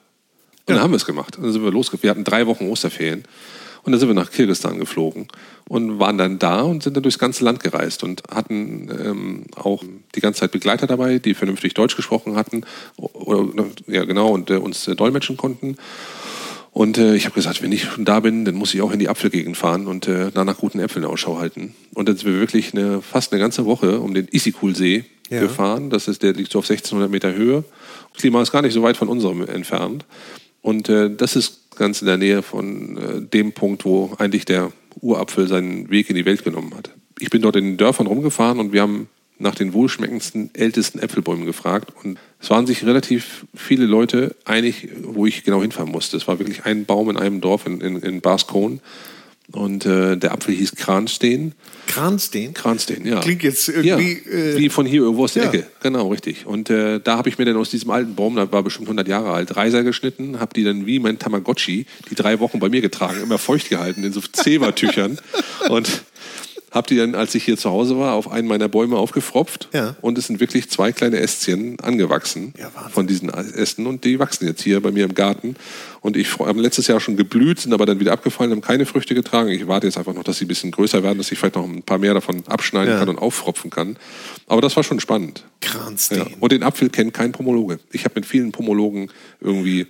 [0.66, 0.76] Und ja.
[0.76, 1.36] dann haben wir es gemacht.
[1.36, 2.02] Und dann sind wir losgegangen.
[2.02, 3.24] Wir hatten drei Wochen Osterferien.
[3.84, 5.28] Und dann sind wir nach Kirgisistan geflogen
[5.68, 9.82] und waren dann da und sind dann durchs ganze Land gereist und hatten ähm, auch
[10.14, 12.64] die ganze Zeit Begleiter dabei, die vernünftig Deutsch gesprochen hatten,
[12.96, 15.76] oder, ja genau, und äh, uns äh, dolmetschen konnten.
[16.74, 19.08] Und äh, ich habe gesagt, wenn ich da bin, dann muss ich auch in die
[19.08, 21.74] Apfelgegend fahren und äh, da nach guten Äpfeln Ausschau halten.
[21.94, 25.40] Und dann sind wir wirklich eine, fast eine ganze Woche um den Isikul-See ja.
[25.40, 25.88] gefahren.
[25.90, 27.62] Das ist, der liegt so auf 1600 Meter Höhe.
[28.12, 30.04] Das Klima ist gar nicht so weit von unserem entfernt.
[30.62, 34.72] Und äh, das ist ganz in der Nähe von äh, dem Punkt, wo eigentlich der
[35.00, 36.90] Urapfel seinen Weg in die Welt genommen hat.
[37.18, 39.08] Ich bin dort in den Dörfern rumgefahren und wir haben
[39.38, 41.92] nach den wohlschmeckendsten, ältesten Äpfelbäumen gefragt.
[42.02, 46.16] Und es waren sich relativ viele Leute einig, wo ich genau hinfahren musste.
[46.16, 48.80] Es war wirklich ein Baum in einem Dorf in, in, in Baskon.
[49.52, 51.52] Und äh, der Apfel hieß Kranstein.
[51.86, 52.54] Kranstein?
[52.54, 53.20] Kranstein, ja.
[53.20, 54.22] Klingt jetzt irgendwie.
[54.24, 55.48] Ja, äh, wie von hier irgendwo aus der ja.
[55.50, 55.66] Ecke.
[55.82, 56.46] Genau, richtig.
[56.46, 59.06] Und äh, da habe ich mir dann aus diesem alten Baum, da war bestimmt 100
[59.06, 62.80] Jahre alt, Reiser geschnitten, habe die dann wie mein Tamagotchi die drei Wochen bei mir
[62.80, 65.18] getragen, immer feucht gehalten in so Zebertüchern.
[65.68, 66.04] und
[66.74, 69.68] habe die dann, als ich hier zu Hause war, auf einen meiner Bäume aufgefropft.
[69.72, 69.94] Ja.
[70.00, 73.86] Und es sind wirklich zwei kleine Ästchen angewachsen ja, von diesen Ästen.
[73.86, 75.54] Und die wachsen jetzt hier bei mir im Garten.
[76.00, 79.14] Und ich habe letztes Jahr schon geblüht, sind aber dann wieder abgefallen, haben keine Früchte
[79.14, 79.50] getragen.
[79.50, 81.64] Ich warte jetzt einfach noch, dass sie ein bisschen größer werden, dass ich vielleicht noch
[81.64, 82.98] ein paar mehr davon abschneiden ja.
[82.98, 83.96] kann und auffropfen kann.
[84.48, 85.44] Aber das war schon spannend.
[85.60, 86.10] Kranz.
[86.40, 87.78] Und den Apfel kennt kein Pomologe.
[87.92, 89.10] Ich habe mit vielen Pomologen
[89.40, 89.86] irgendwie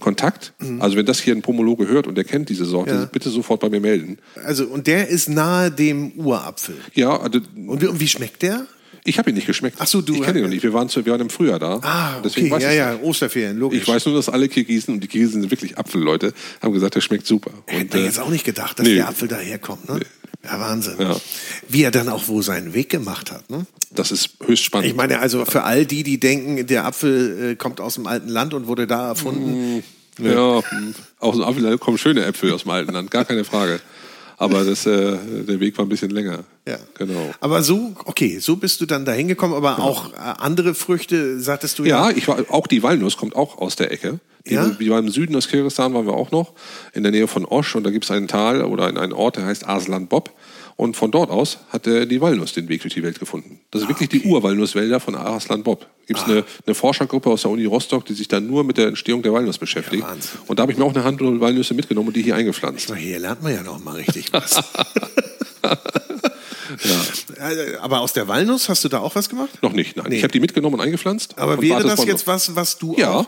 [0.00, 0.52] Kontakt.
[0.58, 0.80] Mhm.
[0.80, 3.04] Also wenn das hier ein Pomologe hört und der kennt diese Sorte, ja.
[3.06, 4.18] bitte sofort bei mir melden.
[4.44, 6.76] Also und der ist nahe dem Urapfel.
[6.94, 7.18] Ja.
[7.20, 8.66] Also, und, wie, und wie schmeckt der?
[9.06, 9.76] Ich habe ihn nicht geschmeckt.
[9.80, 10.14] Ach so, du.
[10.14, 10.62] Ich kenne ihn noch nicht.
[10.62, 11.78] Wir waren, zu, wir waren im Frühjahr da.
[11.82, 12.48] Ah, okay.
[12.58, 13.82] ja, ja, Osterferien, logisch.
[13.82, 17.02] Ich weiß nur, dass alle Kirgisen, und die Kirgisen sind wirklich Apfelleute, haben gesagt, der
[17.02, 17.50] schmeckt super.
[17.66, 18.94] Hätte äh, jetzt auch nicht gedacht, dass nee.
[18.94, 19.96] der Apfel daherkommt, ne?
[19.96, 20.06] Nee.
[20.44, 20.96] Ja, Wahnsinn.
[20.98, 21.16] Ja.
[21.68, 23.48] Wie er dann auch wo seinen Weg gemacht hat.
[23.50, 23.66] Ne?
[23.90, 24.88] Das ist höchst spannend.
[24.88, 28.28] Ich meine, also für all die, die denken, der Apfel äh, kommt aus dem alten
[28.28, 29.78] Land und wurde da erfunden.
[29.78, 29.82] Mm.
[30.18, 30.62] Ja,
[31.18, 33.80] aus dem Apfel kommen schöne Äpfel aus dem alten Land, gar keine Frage.
[34.36, 35.16] Aber das, äh,
[35.46, 36.44] der Weg war ein bisschen länger.
[36.66, 36.78] Ja.
[36.98, 37.32] Genau.
[37.40, 39.88] Aber so, okay, so bist du dann da hingekommen, aber genau.
[39.88, 42.10] auch äh, andere Früchte, sagtest du ja?
[42.10, 44.20] Ja, ich war, auch die Walnuss kommt auch aus der Ecke.
[44.46, 44.68] Die, ja?
[44.68, 46.52] Die war im Süden aus Kirgisistan, waren wir auch noch,
[46.92, 47.74] in der Nähe von Osch.
[47.76, 50.32] Und da gibt es einen Tal oder einen Ort, der heißt Arslan Bob.
[50.76, 53.60] Und von dort aus hat äh, die Walnuss den Weg durch die Welt gefunden.
[53.70, 54.20] Das sind ah, wirklich okay.
[54.20, 55.86] die Urwalnusswälder von Arslan Bob.
[56.06, 56.30] Gibt es ah.
[56.30, 59.32] eine, eine, Forschergruppe aus der Uni Rostock, die sich dann nur mit der Entstehung der
[59.32, 60.02] Walnuss beschäftigt.
[60.02, 62.88] Ja, und da habe ich mir auch eine Handvoll Walnüsse mitgenommen und die hier eingepflanzt.
[62.88, 64.62] Mal, hier lernt man ja noch mal richtig was.
[66.84, 67.80] ja.
[67.80, 69.62] Aber aus der Walnuss hast du da auch was gemacht?
[69.62, 70.06] Noch nicht, nein.
[70.08, 70.16] Nee.
[70.16, 71.38] Ich habe die mitgenommen und eingepflanzt.
[71.38, 73.26] Aber wäre das jetzt was, was du ja, auch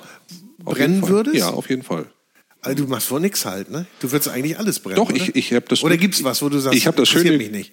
[0.58, 1.36] brennen würdest?
[1.36, 2.06] Ja, auf jeden Fall.
[2.66, 3.86] Also du machst vor nichts halt, ne?
[4.00, 4.96] Du würdest eigentlich alles brennen.
[4.96, 5.16] Doch, oder?
[5.16, 5.82] ich, ich habe das.
[5.82, 7.36] Oder gibt's was, wo du sagst, ich habe das schöne.
[7.36, 7.72] mich nicht.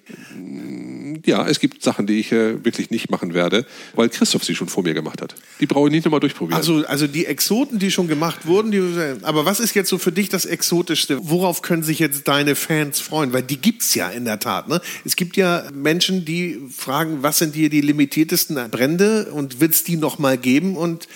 [1.26, 4.68] ja, es gibt Sachen, die ich äh, wirklich nicht machen werde, weil Christoph sie schon
[4.68, 5.34] vor mir gemacht hat.
[5.60, 6.56] Die brauche ich nicht nochmal durchprobieren.
[6.56, 8.82] Also, also die Exoten, die schon gemacht wurden, die,
[9.22, 11.18] aber was ist jetzt so für dich das Exotischste?
[11.28, 13.32] Worauf können sich jetzt deine Fans freuen?
[13.32, 14.68] Weil die gibt's ja in der Tat.
[14.68, 14.80] Ne?
[15.04, 19.84] Es gibt ja Menschen, die fragen, was sind hier die limitiertesten Brände und wird es
[19.84, 20.76] die nochmal geben?
[20.76, 21.08] Und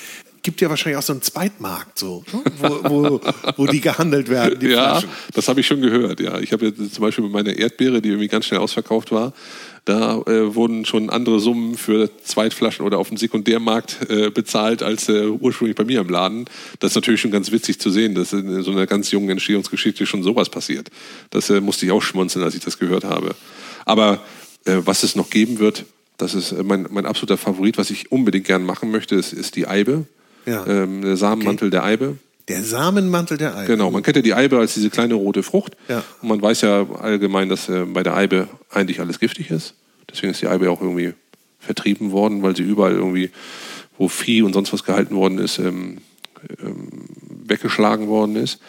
[0.49, 2.25] gibt ja wahrscheinlich auch so einen Zweitmarkt, so,
[2.57, 3.21] wo, wo,
[3.59, 4.59] wo die gehandelt werden.
[4.59, 5.11] Die ja, Flaschen.
[5.35, 6.21] das habe ich schon gehört.
[6.21, 9.35] Ja, ich habe jetzt zum Beispiel mit meiner Erdbeere, die irgendwie ganz schnell ausverkauft war,
[9.85, 15.11] da äh, wurden schon andere Summen für Zweitflaschen oder auf dem Sekundärmarkt äh, bezahlt als
[15.11, 16.47] äh, ursprünglich bei mir im Laden.
[16.79, 20.07] Das ist natürlich schon ganz witzig zu sehen, dass in so einer ganz jungen Entstehungsgeschichte
[20.07, 20.89] schon sowas passiert.
[21.29, 23.35] Das äh, musste ich auch schmunzeln, als ich das gehört habe.
[23.85, 24.25] Aber
[24.65, 25.85] äh, was es noch geben wird,
[26.17, 29.57] das ist äh, mein, mein absoluter Favorit, was ich unbedingt gern machen möchte, ist, ist
[29.57, 30.07] die Eibe.
[30.49, 30.67] Ja.
[30.67, 32.17] Ähm, der Samenmantel der Eibe.
[32.49, 33.67] Der Samenmantel der Eibe.
[33.67, 35.77] Genau, man kennt ja die Eibe als diese kleine rote Frucht.
[35.89, 36.03] Ja.
[36.23, 39.75] Und man weiß ja allgemein, dass äh, bei der Eibe eigentlich alles giftig ist.
[40.11, 41.13] Deswegen ist die Eibe auch irgendwie
[41.59, 43.31] vertrieben worden, weil sie überall irgendwie,
[43.99, 45.99] wo Vieh und sonst was gehalten worden ist, ähm,
[46.63, 46.89] ähm,
[47.47, 48.61] weggeschlagen worden ist.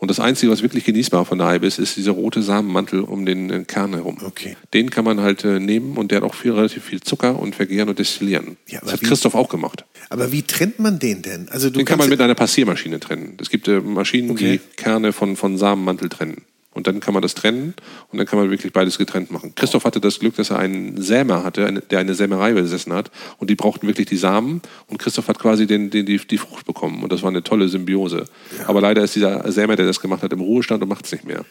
[0.00, 3.26] Und das Einzige, was wirklich genießbar von der Eibe ist, ist dieser rote Samenmantel um
[3.26, 4.16] den äh, Kern herum.
[4.24, 4.56] Okay.
[4.72, 7.54] Den kann man halt äh, nehmen und der hat auch viel, relativ viel Zucker und
[7.54, 8.56] vergären und destillieren.
[8.66, 9.84] Ja, das hat wie- Christoph auch gemacht.
[10.08, 11.48] Aber wie trennt man den denn?
[11.50, 13.36] Also du Den kann man mit einer Passiermaschine trennen.
[13.40, 14.58] Es gibt äh, Maschinen, Okay.
[14.58, 16.42] die Kerne von, von Samenmantel trennen.
[16.72, 17.74] Und dann kann man das trennen
[18.12, 19.54] und dann kann man wirklich beides getrennt machen.
[19.56, 23.10] Christoph hatte das Glück, dass er einen Sämer hatte, der eine Sämerei besessen hat.
[23.38, 24.62] Und die brauchten wirklich die Samen.
[24.86, 27.02] Und Christoph hat quasi den, den, die, die Frucht bekommen.
[27.02, 28.24] Und das war eine tolle Symbiose.
[28.68, 31.24] Aber leider ist dieser Sämer, der das gemacht hat, im Ruhestand und macht es nicht
[31.24, 31.44] mehr.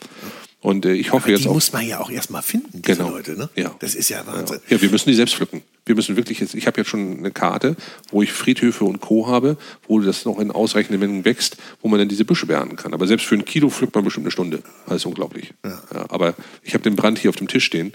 [0.61, 1.53] Und äh, ich hoffe die jetzt auch.
[1.53, 3.09] muss man ja auch erstmal finden, diese Genau.
[3.11, 3.37] Leute.
[3.37, 3.49] Ne?
[3.55, 3.75] Ja.
[3.79, 4.59] Das ist ja Wahnsinn.
[4.69, 5.63] Ja, wir müssen die selbst pflücken.
[5.89, 7.75] Wir müssen wirklich jetzt, ich habe jetzt schon eine Karte,
[8.11, 9.25] wo ich Friedhöfe und Co.
[9.25, 12.93] habe, wo das noch in ausreichenden Mengen wächst, wo man dann diese Büsche beernten kann.
[12.93, 14.61] Aber selbst für ein Kilo pflückt man bestimmt eine Stunde.
[14.85, 15.51] Das ist unglaublich.
[15.65, 15.81] Ja.
[16.09, 17.93] aber ich habe den Brand hier auf dem Tisch stehen.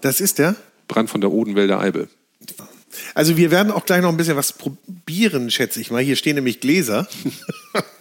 [0.00, 0.56] Das ist der?
[0.88, 2.08] Brand von der Odenwälder Eibe.
[3.16, 6.02] Also wir werden auch gleich noch ein bisschen was probieren, schätze ich mal.
[6.02, 7.08] Hier stehen nämlich Gläser.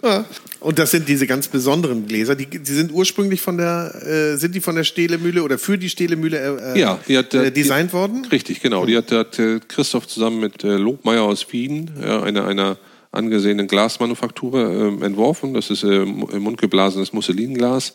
[0.60, 2.36] Und das sind diese ganz besonderen Gläser.
[2.36, 5.88] Die, die sind ursprünglich von der, äh, sind die von der Stehlemühle oder für die
[5.88, 8.26] Stehlemühle äh, Ja, die hat, äh, äh, designt die, worden?
[8.26, 8.86] Richtig, genau.
[8.86, 12.78] Die hat, hat äh, Christoph zusammen mit äh, Lobmeier aus Wien, ja, einer, einer
[13.14, 15.54] angesehenen Glasmanufaktur, ähm, entworfen.
[15.54, 17.94] Das ist äh, mu- mundgeblasenes Musselinglas.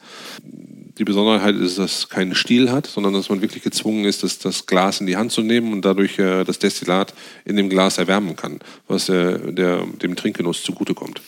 [1.01, 4.39] Die Besonderheit ist, dass es keinen Stiel hat, sondern dass man wirklich gezwungen ist, das,
[4.39, 7.15] das Glas in die Hand zu nehmen und dadurch äh, das Destillat
[7.47, 11.23] in dem Glas erwärmen kann, was äh, der, dem Trinkgenuss zugutekommt.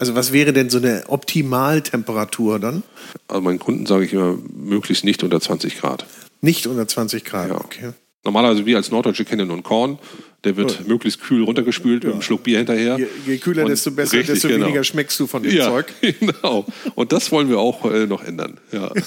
[0.00, 2.82] Also was wäre denn so eine Optimaltemperatur dann?
[3.28, 6.04] Also meinen Kunden sage ich immer, möglichst nicht unter 20 Grad.
[6.40, 7.50] Nicht unter 20 Grad.
[7.50, 7.60] Ja.
[7.60, 7.92] Okay.
[8.24, 10.00] Normalerweise wir als Norddeutsche kennen einen Korn.
[10.44, 12.98] Der wird möglichst kühl runtergespült mit einem Schluck Bier hinterher.
[12.98, 14.66] Je, je kühler, Und- desto besser, richtig, desto genau.
[14.66, 15.86] weniger schmeckst du von dem ja, Zeug.
[16.00, 16.66] genau.
[16.96, 18.58] Und das wollen wir auch äh, noch ändern.
[18.72, 18.90] Ja.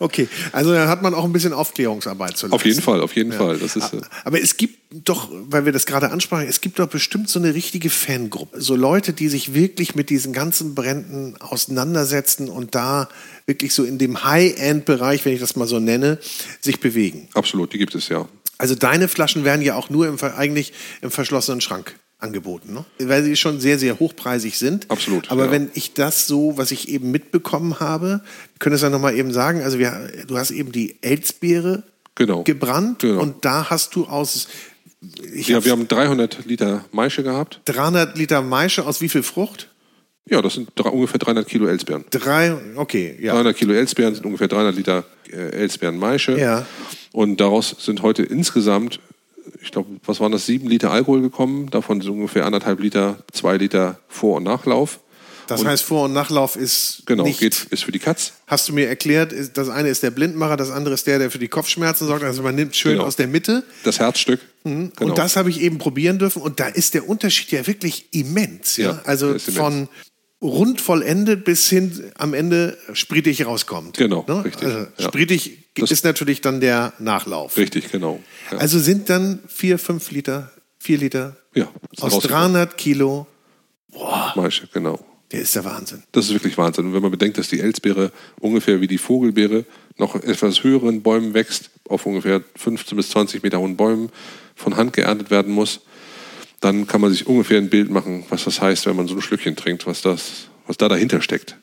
[0.00, 2.54] Okay, also da hat man auch ein bisschen Aufklärungsarbeit zu leisten.
[2.54, 3.58] auf jeden Fall, auf jeden Fall.
[3.58, 6.88] Das ist, äh, Aber es gibt doch, weil wir das gerade ansprachen, es gibt doch
[6.88, 8.60] bestimmt so eine richtige Fangruppe.
[8.60, 13.08] So Leute, die sich wirklich mit diesen ganzen Bränden auseinandersetzen und da
[13.46, 16.18] wirklich so in dem High-End-Bereich, wenn ich das mal so nenne,
[16.60, 17.28] sich bewegen.
[17.34, 18.28] absolut, die gibt es ja.
[18.58, 22.84] Also deine Flaschen werden ja auch nur im, eigentlich im verschlossenen Schrank angeboten, ne?
[22.98, 24.90] weil sie schon sehr, sehr hochpreisig sind.
[24.90, 25.50] Absolut, Aber ja.
[25.52, 29.32] wenn ich das so, was ich eben mitbekommen habe, wir können es ja nochmal eben
[29.32, 31.84] sagen, also wir, du hast eben die Elsbeere
[32.16, 32.42] Genau.
[32.42, 33.22] gebrannt Genau.
[33.22, 34.48] und da hast du aus
[35.00, 37.60] Ja, wir haben 300 Liter Maische gehabt.
[37.66, 39.68] 300 Liter Maische aus wie viel Frucht?
[40.30, 42.04] Ja, das sind drei, ungefähr 300 Kilo Elsbeeren.
[42.10, 43.32] Drei, okay, ja.
[43.34, 46.38] 300 Kilo Elsbeeren sind ungefähr 300 Liter äh, Elsbeeren Maische.
[46.38, 46.66] Ja.
[47.12, 49.00] Und daraus sind heute insgesamt,
[49.62, 51.70] ich glaube, was waren das, sieben Liter Alkohol gekommen.
[51.70, 55.00] Davon sind ungefähr anderthalb Liter, zwei Liter Vor- und Nachlauf.
[55.46, 58.34] Das heißt, Vor- und Nachlauf ist Genau, nicht, geht, ist für die Katz.
[58.46, 61.38] hast du mir erklärt, das eine ist der Blindmacher, das andere ist der, der für
[61.38, 62.22] die Kopfschmerzen sorgt.
[62.22, 63.04] Also man nimmt schön Genau.
[63.04, 63.62] aus der Mitte.
[63.82, 64.40] Das Herzstück.
[64.64, 64.90] Genau.
[65.00, 66.42] Und das habe ich eben probieren dürfen.
[66.42, 68.76] Und da ist der Unterschied ja wirklich immens.
[68.76, 68.90] Ja?
[68.90, 69.88] Ja, also immens.
[70.40, 73.96] Rund vollendet bis hin am Ende spritig rauskommt.
[73.96, 74.44] Genau, ne?
[74.44, 75.08] richtig, Also ja.
[75.08, 77.56] spritig Das- ist natürlich dann der Nachlauf.
[77.56, 78.20] Richtig, genau.
[78.52, 78.58] Ja.
[78.58, 81.68] Also sind dann vier, fünf Liter, vier Liter ja,
[82.00, 82.52] aus rausgekommen.
[82.54, 83.26] 300 Kilo.
[84.36, 85.04] Maische, genau.
[85.32, 86.02] Der ist der Wahnsinn.
[86.12, 86.86] Das ist wirklich Wahnsinn.
[86.86, 89.64] Und wenn man bedenkt, dass die Elsbeere ungefähr wie die Vogelbeere
[89.98, 94.10] noch etwas höheren Bäumen wächst, auf ungefähr 15 bis 20 Meter hohen Bäumen
[94.54, 95.80] von Hand geerntet werden muss,
[96.60, 99.22] dann kann man sich ungefähr ein Bild machen, was das heißt, wenn man so ein
[99.22, 101.56] Schlückchen trinkt, was, das, was da dahinter steckt.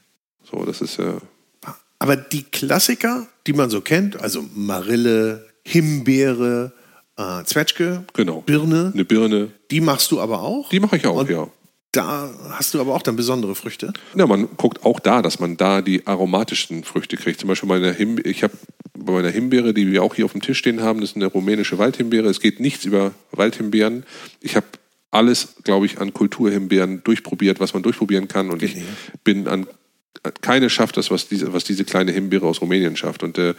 [0.49, 1.13] So, das ist äh,
[1.99, 6.71] Aber die Klassiker, die man so kennt, also Marille, Himbeere,
[7.17, 8.41] äh, Zwetschge, genau.
[8.41, 10.69] Birne, Eine Birne, die machst du aber auch.
[10.69, 11.47] die mache ich auch, Und ja.
[11.91, 13.93] Da hast du aber auch dann besondere Früchte.
[14.15, 17.39] Ja, man guckt auch da, dass man da die aromatischsten Früchte kriegt.
[17.39, 18.53] Zum Beispiel meine Him ich habe
[18.97, 20.99] bei meiner Himbeere, die wir auch hier auf dem Tisch stehen haben.
[20.99, 22.27] Das ist eine rumänische Waldhimbeere.
[22.27, 24.03] Es geht nichts über Waldhimbeeren.
[24.41, 24.65] Ich habe
[25.15, 28.49] alles, glaube ich, an Kulturhimbeeren durchprobiert, was man durchprobieren kann.
[28.49, 28.77] Und ich
[29.23, 29.67] bin an
[30.41, 33.23] keine schafft das, was diese, was diese kleine Himbeere aus Rumänien schafft.
[33.23, 33.53] Und äh,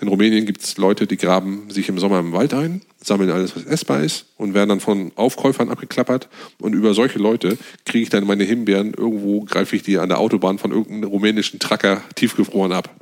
[0.00, 3.54] in Rumänien gibt es Leute, die graben sich im Sommer im Wald ein, sammeln alles,
[3.54, 6.28] was essbar ist und werden dann von Aufkäufern abgeklappert.
[6.58, 10.18] Und über solche Leute kriege ich dann meine Himbeeren, irgendwo greife ich die an der
[10.18, 12.94] Autobahn von irgendeinem rumänischen Tracker tiefgefroren ab.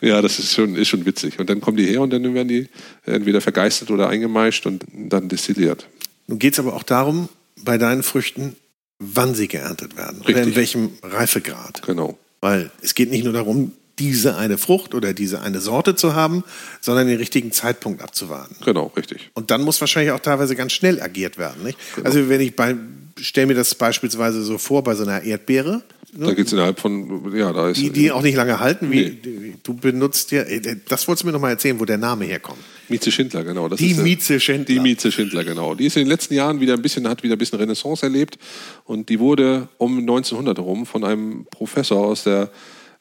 [0.00, 1.38] Ja, das ist schon, ist schon witzig.
[1.38, 2.68] Und dann kommen die her und dann werden die
[3.04, 5.86] entweder vergeistet oder eingemeischt und dann destilliert.
[6.30, 8.54] Nun geht es aber auch darum, bei deinen Früchten
[9.00, 10.36] wann sie geerntet werden Richtig.
[10.36, 11.82] oder in welchem Reifegrad.
[11.82, 12.16] Genau.
[12.40, 16.42] Weil es geht nicht nur darum, diese eine Frucht oder diese eine Sorte zu haben,
[16.80, 18.56] sondern den richtigen Zeitpunkt abzuwarten.
[18.64, 19.30] Genau, richtig.
[19.34, 21.62] Und dann muss wahrscheinlich auch teilweise ganz schnell agiert werden.
[21.62, 21.78] Nicht?
[21.94, 22.06] Genau.
[22.06, 22.74] Also wenn ich bei,
[23.20, 25.82] stelle mir das beispielsweise so vor bei so einer Erdbeere,
[26.12, 27.80] da geht es innerhalb von, ja, da ist.
[27.80, 28.90] Die, die auch nicht lange halten.
[28.90, 29.54] Wie, nee.
[29.62, 32.58] Du benutzt ja, äh, das wolltest du mir noch mal erzählen, wo der Name herkommt.
[32.88, 33.68] Mieze Schindler, genau.
[33.68, 34.74] Das die Mieze Schindler.
[34.74, 35.76] Die Mieze Schindler, genau.
[35.76, 38.38] Die ist in den letzten Jahren wieder ein bisschen, hat wieder ein bisschen Renaissance erlebt.
[38.84, 42.50] Und die wurde um 1900 herum von einem Professor aus der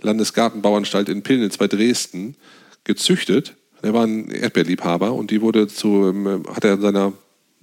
[0.01, 2.35] Landesgartenbauanstalt in Pillnitz bei Dresden
[2.83, 3.55] gezüchtet.
[3.81, 7.13] Er war ein Erdbeerliebhaber und die wurde zu, ähm, hat er in seiner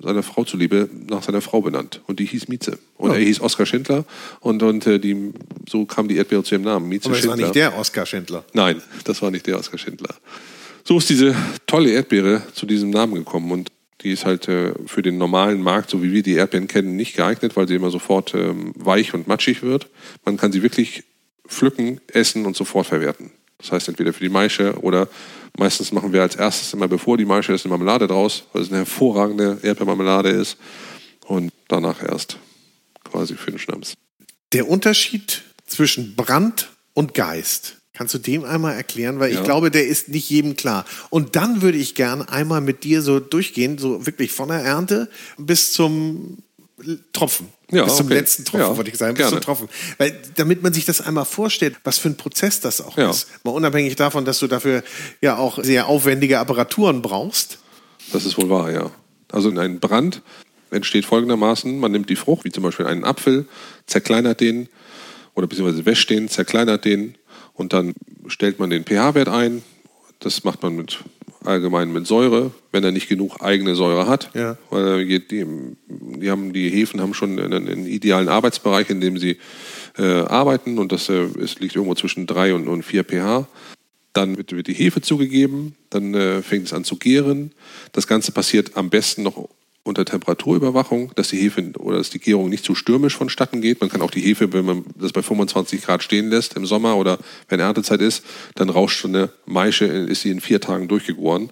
[0.03, 2.01] seiner Frau zuliebe nach seiner Frau benannt.
[2.07, 2.79] Und die hieß Mieze.
[2.97, 3.17] Und ja.
[3.17, 4.05] er hieß Oskar Schindler.
[4.41, 5.33] Und, und äh, die,
[5.69, 6.89] so kam die Erdbeere zu ihrem Namen.
[6.89, 7.39] Mieze Aber das Schindler.
[7.39, 8.45] war nicht der Oskar Schindler.
[8.53, 10.15] Nein, das war nicht der Oskar Schindler.
[10.85, 11.35] So ist diese
[11.67, 13.51] tolle Erdbeere zu diesem Namen gekommen.
[13.51, 13.73] Und
[14.03, 17.17] die ist halt äh, für den normalen Markt, so wie wir die Erdbeeren kennen, nicht
[17.17, 19.89] geeignet, weil sie immer sofort ähm, weich und matschig wird.
[20.25, 21.05] Man kann sie wirklich
[21.49, 23.31] pflücken, essen und sofort verwerten.
[23.59, 25.09] Das heißt entweder für die Maische oder
[25.59, 28.69] Meistens machen wir als erstes immer, bevor die Maische ist, eine Marmelade draus, weil es
[28.69, 30.59] eine hervorragende Erdbeermarmelade ist.
[31.25, 32.39] Und danach erst
[33.05, 33.95] quasi für den Schnaps.
[34.53, 37.77] Der Unterschied zwischen Brand und Geist.
[37.95, 39.19] Kannst du dem einmal erklären?
[39.19, 39.39] Weil ja.
[39.39, 40.85] ich glaube, der ist nicht jedem klar.
[41.09, 45.09] Und dann würde ich gern einmal mit dir so durchgehen, so wirklich von der Ernte
[45.39, 46.39] bis zum
[47.13, 47.49] Tropfen.
[47.71, 48.15] Ja, bis zum okay.
[48.15, 49.37] letzten Tropfen, ja, wollte ich sagen, bis gerne.
[49.37, 49.69] zum Tropfen.
[49.97, 53.11] Weil, damit man sich das einmal vorstellt, was für ein Prozess das auch ja.
[53.11, 53.29] ist.
[53.45, 54.85] Mal unabhängig davon, dass du dafür
[55.23, 57.59] ja auch sehr aufwendige Apparaturen brauchst.
[58.13, 58.91] Das ist wohl wahr, ja.
[59.33, 60.23] Also in einem Brand
[60.71, 63.47] entsteht folgendermaßen, man nimmt die Frucht, wie zum Beispiel einen Apfel,
[63.87, 64.69] zerkleinert den
[65.35, 67.17] oder beziehungsweise wäscht den, zerkleinert den
[67.55, 67.95] und dann
[68.27, 69.63] stellt man den pH-Wert ein.
[70.21, 70.99] Das macht man mit
[71.47, 74.31] allgemein mit Säure, wenn er nicht genug eigene Säure hat.
[74.35, 74.57] Ja.
[74.71, 79.39] Weil die, die, haben, die Hefen haben schon einen, einen idealen Arbeitsbereich, in dem sie
[79.99, 83.49] äh, arbeiten und das äh, es liegt irgendwo zwischen 3 und, und 4 pH.
[84.13, 87.53] Dann wird, wird die Hefe zugegeben, dann äh, fängt es an zu gären.
[87.93, 89.49] Das Ganze passiert am besten noch
[89.87, 93.81] unter Temperaturüberwachung, dass die Hefe oder dass die Gärung nicht zu stürmisch vonstatten geht.
[93.81, 96.97] Man kann auch die Hefe, wenn man das bei 25 Grad stehen lässt im Sommer
[96.97, 97.19] oder
[97.49, 98.25] wenn Erntezeit ist,
[98.57, 101.51] dann rauscht so eine Maische, ist sie in vier Tagen durchgegoren.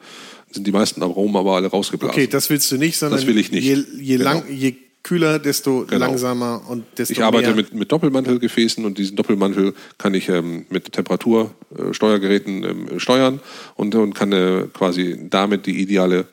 [0.51, 2.15] Sind die meisten Aromen aber alle rausgeblasen.
[2.15, 3.65] Okay, das willst du nicht, sondern das will ich nicht.
[3.65, 4.25] Je, je, genau.
[4.25, 6.07] lang, je kühler, desto genau.
[6.07, 7.57] langsamer und desto Ich arbeite mehr.
[7.57, 13.41] Mit, mit Doppelmantelgefäßen und diesen Doppelmantel kann ich ähm, mit Temperatursteuergeräten ähm, steuern
[13.75, 16.27] und, und kann äh, quasi damit die ideale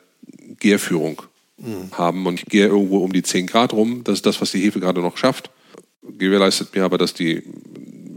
[0.58, 1.22] Gärführung
[1.92, 4.02] haben und ich gehe irgendwo um die 10 Grad rum.
[4.04, 5.50] Das ist das, was die Hefe gerade noch schafft.
[6.02, 7.42] Gewährleistet mir aber, dass die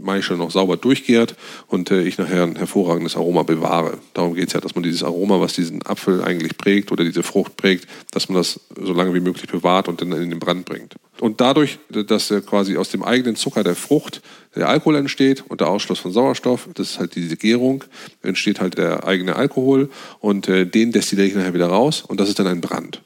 [0.06, 1.34] Maische noch sauber durchgärt
[1.66, 3.98] und äh, ich nachher ein hervorragendes Aroma bewahre.
[4.14, 7.22] Darum geht es ja, dass man dieses Aroma, was diesen Apfel eigentlich prägt oder diese
[7.22, 10.64] Frucht prägt, dass man das so lange wie möglich bewahrt und dann in den Brand
[10.64, 10.94] bringt.
[11.20, 14.22] Und dadurch, dass äh, quasi aus dem eigenen Zucker der Frucht
[14.54, 17.84] der Alkohol entsteht und der Ausschluss von Sauerstoff, das ist halt diese Gärung,
[18.22, 22.28] entsteht halt der eigene Alkohol und äh, den destilliere ich nachher wieder raus und das
[22.28, 23.02] ist dann ein Brand.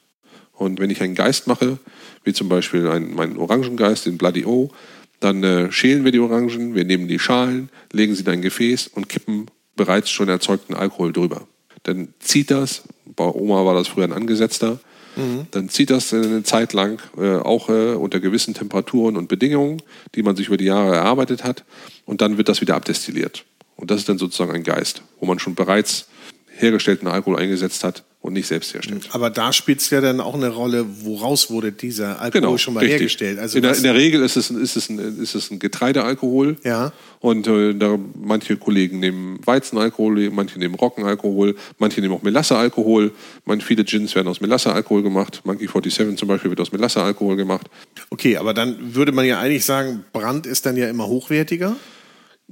[0.60, 1.78] Und wenn ich einen Geist mache,
[2.22, 4.70] wie zum Beispiel einen, meinen Orangengeist, den Bloody O,
[5.18, 8.88] dann äh, schälen wir die Orangen, wir nehmen die Schalen, legen sie in ein Gefäß
[8.88, 11.48] und kippen bereits schon erzeugten Alkohol drüber.
[11.84, 14.80] Dann zieht das, bei Oma war das früher ein angesetzter,
[15.16, 15.46] mhm.
[15.50, 19.80] dann zieht das eine Zeit lang äh, auch äh, unter gewissen Temperaturen und Bedingungen,
[20.14, 21.64] die man sich über die Jahre erarbeitet hat,
[22.04, 23.46] und dann wird das wieder abdestilliert.
[23.76, 26.08] Und das ist dann sozusagen ein Geist, wo man schon bereits
[26.54, 29.08] hergestellten Alkohol eingesetzt hat und nicht selbst herstellt.
[29.12, 32.74] Aber da spielt es ja dann auch eine Rolle, woraus wurde dieser Alkohol genau, schon
[32.74, 33.00] mal richtig.
[33.00, 33.38] hergestellt.
[33.38, 36.56] Also in, der, in der Regel ist es, ist es, ein, ist es ein Getreidealkohol.
[36.62, 36.92] Ja.
[37.20, 43.12] Und äh, da, manche Kollegen nehmen Weizenalkohol, manche nehmen Roggenalkohol, manche nehmen auch Melassealkohol.
[43.46, 45.40] Man, viele Gins werden aus Melassealkohol gemacht.
[45.44, 47.68] Monkey 47 zum Beispiel wird aus Melassealkohol gemacht.
[48.10, 51.74] Okay, aber dann würde man ja eigentlich sagen, Brand ist dann ja immer hochwertiger.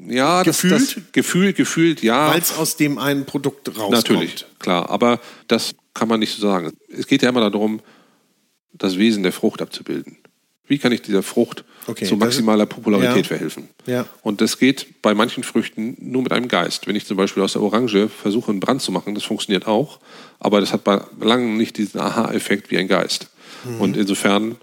[0.07, 2.29] Ja, gefühlt, das, das, gefühlt, gefühlt, ja.
[2.29, 3.91] Weil es aus dem einen Produkt rauskommt.
[3.91, 4.91] Natürlich, klar.
[4.91, 6.73] Aber das kann man nicht so sagen.
[6.89, 7.81] Es geht ja immer darum,
[8.73, 10.19] das Wesen der Frucht abzubilden.
[10.69, 13.29] Wie kann ich dieser Frucht Okay, zu maximaler Popularität ja.
[13.29, 13.69] verhelfen?
[13.87, 14.07] Ja.
[14.23, 16.87] Und das geht bei manchen Früchten nur mit einem Geist.
[16.87, 19.99] Wenn ich zum Beispiel aus der Orange versuche, einen Brand zu machen, das funktioniert auch,
[20.39, 23.31] aber das hat bei langem nicht diesen Aha-Effekt wie ein Geist.
[23.65, 23.81] Mhm.
[23.81, 24.57] Und insofern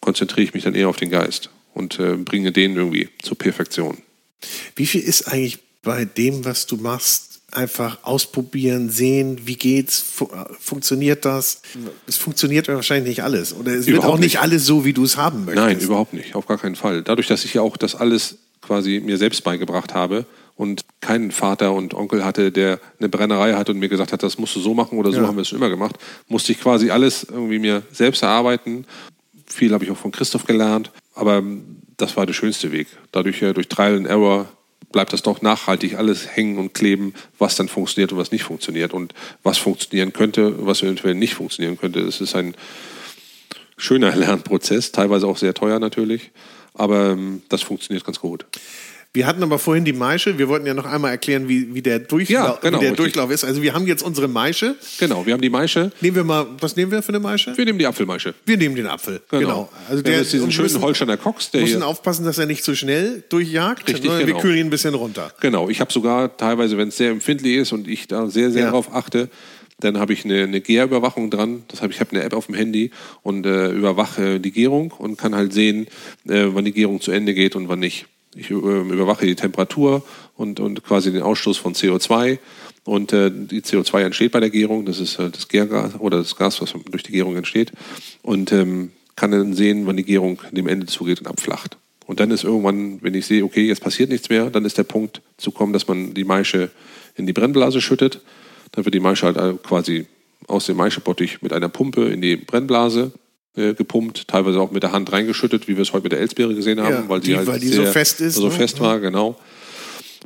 [0.00, 3.98] konzentriere ich mich dann eher auf den Geist und äh, bringe den irgendwie zur Perfektion.
[4.76, 10.28] Wie viel ist eigentlich bei dem, was du machst, einfach ausprobieren, sehen, wie geht's, fu
[10.58, 11.62] funktioniert das?
[12.06, 13.54] Es funktioniert wahrscheinlich nicht alles.
[13.54, 14.40] Oder es wird Überhaupt auch nicht nicht.
[14.40, 15.64] alles so, wie du es haben möchtest.
[15.66, 17.02] Nein, überhaupt nicht, auf gar keinen Fall.
[17.02, 20.24] Dadurch, dass ich ja auch das alles quasi mir selbst beigebracht habe
[20.56, 24.38] und keinen Vater und Onkel hatte, der eine Brennerei hat und mir gesagt hat, das
[24.38, 25.26] musst du so machen oder so Ja.
[25.28, 25.96] haben wir es schon immer gemacht,
[26.28, 28.86] musste ich quasi alles irgendwie mir selbst erarbeiten.
[29.46, 31.42] Viel habe ich auch von Christoph gelernt, aber
[31.96, 32.88] das war der schönste Weg.
[33.12, 34.48] Dadurch, äh, durch Trial and Error
[34.92, 38.94] bleibt das doch nachhaltig alles hängen und kleben, was dann funktioniert und was nicht funktioniert
[38.94, 42.00] und was funktionieren könnte, was eventuell nicht funktionieren könnte.
[42.00, 42.54] Es ist ein
[43.76, 46.30] schöner Lernprozess, teilweise auch sehr teuer natürlich,
[46.74, 48.46] aber ähm, das funktioniert ganz gut.
[49.14, 50.38] Wir hatten aber vorhin die Maische.
[50.38, 52.94] Wir wollten ja noch einmal erklären, wie, wie, der, Durchlau Ja, genau, wie der.
[52.94, 53.44] Durchlauf ist.
[53.44, 54.74] Also wir haben jetzt unsere Maische.
[54.98, 57.56] Genau, wir haben die Maische, Nehmen wir mal, was nehmen wir für eine Maische?
[57.56, 58.34] wir nehmen die Apfelmaische.
[58.44, 59.20] Wir nehmen den Apfel.
[59.30, 59.70] Genau.
[59.88, 62.74] Also der, ist diesen schönen müssen- Holsteiner Cox, der müssen aufpassen, dass er nicht zu
[62.74, 63.88] schnell durchjagt.
[63.88, 64.40] Richtig, sondern Wir genau.
[64.40, 65.32] kühlen ihn ein bisschen runter.
[65.40, 68.62] Genau, ich habe sogar teilweise, wenn es sehr empfindlich ist und ich da sehr, sehr
[68.62, 68.66] Ja.
[68.70, 69.28] darauf achte,
[69.78, 71.62] dann habe ich eine, eine Gärüberwachung dran.
[71.68, 72.90] Das habe ich habe eine App auf dem Handy
[73.22, 75.86] und äh, überwache die Gärung und kann halt sehen,
[76.28, 78.06] äh, wann die Gärung zu Ende geht und wann nicht.
[78.36, 80.02] Ich äh, überwache die Temperatur
[80.36, 82.38] und, und quasi den Ausstoß von CO2
[82.84, 84.84] und äh, die CO2 entsteht bei der Gärung.
[84.84, 87.72] Das ist äh, das Gärgas oder das Gas, was durch die Gärung entsteht
[88.22, 91.76] und ähm, kann dann sehen, wann die Gärung dem Ende zugeht und abflacht.
[92.06, 94.84] Und dann ist irgendwann, wenn ich sehe, okay, jetzt passiert nichts mehr, dann ist der
[94.84, 96.70] Punkt zu kommen, dass man die Maische
[97.16, 98.20] in die Brennblase schüttet.
[98.72, 100.06] Dann wird die Maische halt äh, quasi
[100.46, 103.12] aus dem Maischebottich mit einer Pumpe in die Brennblase
[103.56, 106.54] äh, gepumpt, teilweise auch mit der Hand reingeschüttet, wie wir es heute mit der Elsbeere
[106.54, 108.50] gesehen haben, Ja, weil die, die- halt weil die so fest ist, So ne?
[108.50, 109.36] fest war, genau.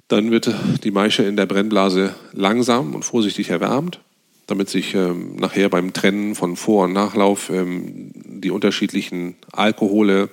[0.09, 0.53] Dann wird
[0.85, 4.01] die Maische in der Brennblase langsam und vorsichtig erwärmt,
[4.47, 10.31] damit sich ähm, nachher beim Trennen von Vor- und Nachlauf ähm, die unterschiedlichen Alkohole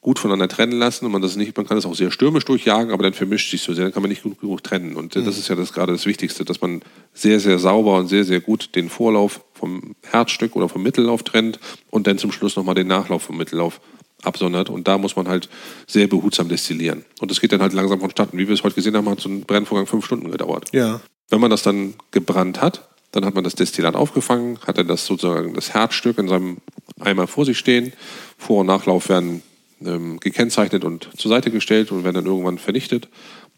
[0.00, 2.90] gut voneinander trennen lassen und man das nicht, man kann das auch sehr stürmisch durchjagen,
[2.90, 4.96] aber dann vermischt sich so sehr, dann kann man nicht gut genug trennen.
[4.96, 6.80] Und äh, das ist ja das gerade das Wichtigste, dass man
[7.12, 11.60] sehr, sehr sauber und sehr, sehr gut den Vorlauf vom Herzstück oder vom Mittellauf trennt
[11.90, 13.80] und dann zum Schluss nochmal den Nachlauf vom Mittellauf
[14.22, 14.70] absondert.
[14.70, 15.50] Und da muss man halt
[15.86, 17.04] sehr behutsam destillieren.
[17.20, 18.38] Und das geht dann halt langsam vonstatten.
[18.38, 20.68] Wie wir es heute gesehen haben, hat so ein Brennvorgang fünf Stunden gedauert.
[20.72, 21.00] Ja.
[21.28, 25.04] Wenn man das dann gebrannt hat, dann hat man das Destillat aufgefangen, hat dann das
[25.04, 26.58] sozusagen das Herzstück in seinem
[27.00, 27.92] Eimer vor sich stehen.
[28.38, 29.42] Vor- und Nachlauf werden
[29.84, 33.08] ähm, gekennzeichnet und zur Seite gestellt und werden dann irgendwann vernichtet.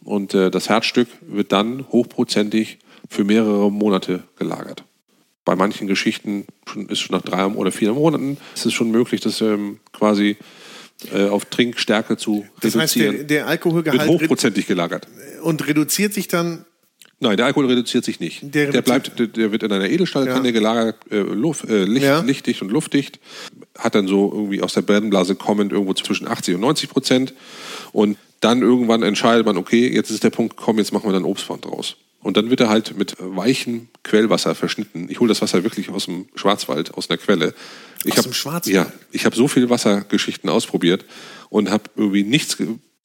[0.05, 4.85] Und äh, das Herzstück wird dann hochprozentig für mehrere Monate gelagert.
[5.45, 9.20] Bei manchen Geschichten schon, ist schon nach drei oder vier Monaten ist es schon möglich,
[9.20, 10.37] das ähm, quasi
[11.12, 13.16] äh, auf Trinkstärke zu Das heißt, reduzieren.
[13.16, 15.09] der, der wird Alkoholgehalt redu- hochprozentig gelagert.
[15.43, 16.64] und reduziert sich dann.
[17.23, 18.41] Nein, der Alkohol reduziert sich nicht.
[18.43, 20.53] Der Der, bleibt, der, der wird in einer Edelstahlkanne Ja.
[20.53, 22.20] gelagert, äh, Luft, äh, Licht, Ja.
[22.20, 23.20] lichtdicht und luftdicht.
[23.79, 27.33] Hat dann so irgendwie aus der Brennblase kommend irgendwo zwischen 80 und 90 Prozent.
[27.93, 31.25] Und dann irgendwann entscheidet man, okay, jetzt ist der Punkt gekommen, jetzt machen wir dann
[31.25, 31.95] Obstpfand draus.
[32.20, 35.07] Und dann wird er halt mit weichem Quellwasser verschnitten.
[35.09, 37.55] Ich hole das Wasser wirklich aus dem Schwarzwald, aus einer Quelle.
[38.05, 38.75] Ich Aus hab, dem Schwarzwald?
[38.75, 41.05] Ja, ich habe so viele Wassergeschichten ausprobiert
[41.51, 42.57] und habe irgendwie nichts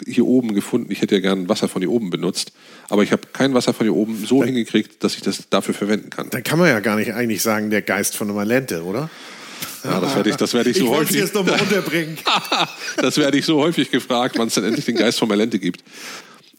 [0.05, 0.91] hier oben gefunden.
[0.91, 2.51] Ich hätte ja gern Wasser von hier oben benutzt,
[2.89, 6.09] aber ich habe kein Wasser von hier oben so hingekriegt, dass ich das dafür verwenden
[6.09, 6.29] kann.
[6.29, 9.09] Dann kann man ja gar nicht eigentlich sagen, der Geist von der Malente, oder?
[9.83, 11.15] Ja, das werde ich, das werde ich Ich so es häufig.
[11.15, 12.17] jetzt nochmal unterbringen.
[12.97, 15.83] das werde ich so häufig gefragt, wann es dann endlich den Geist von Malente gibt.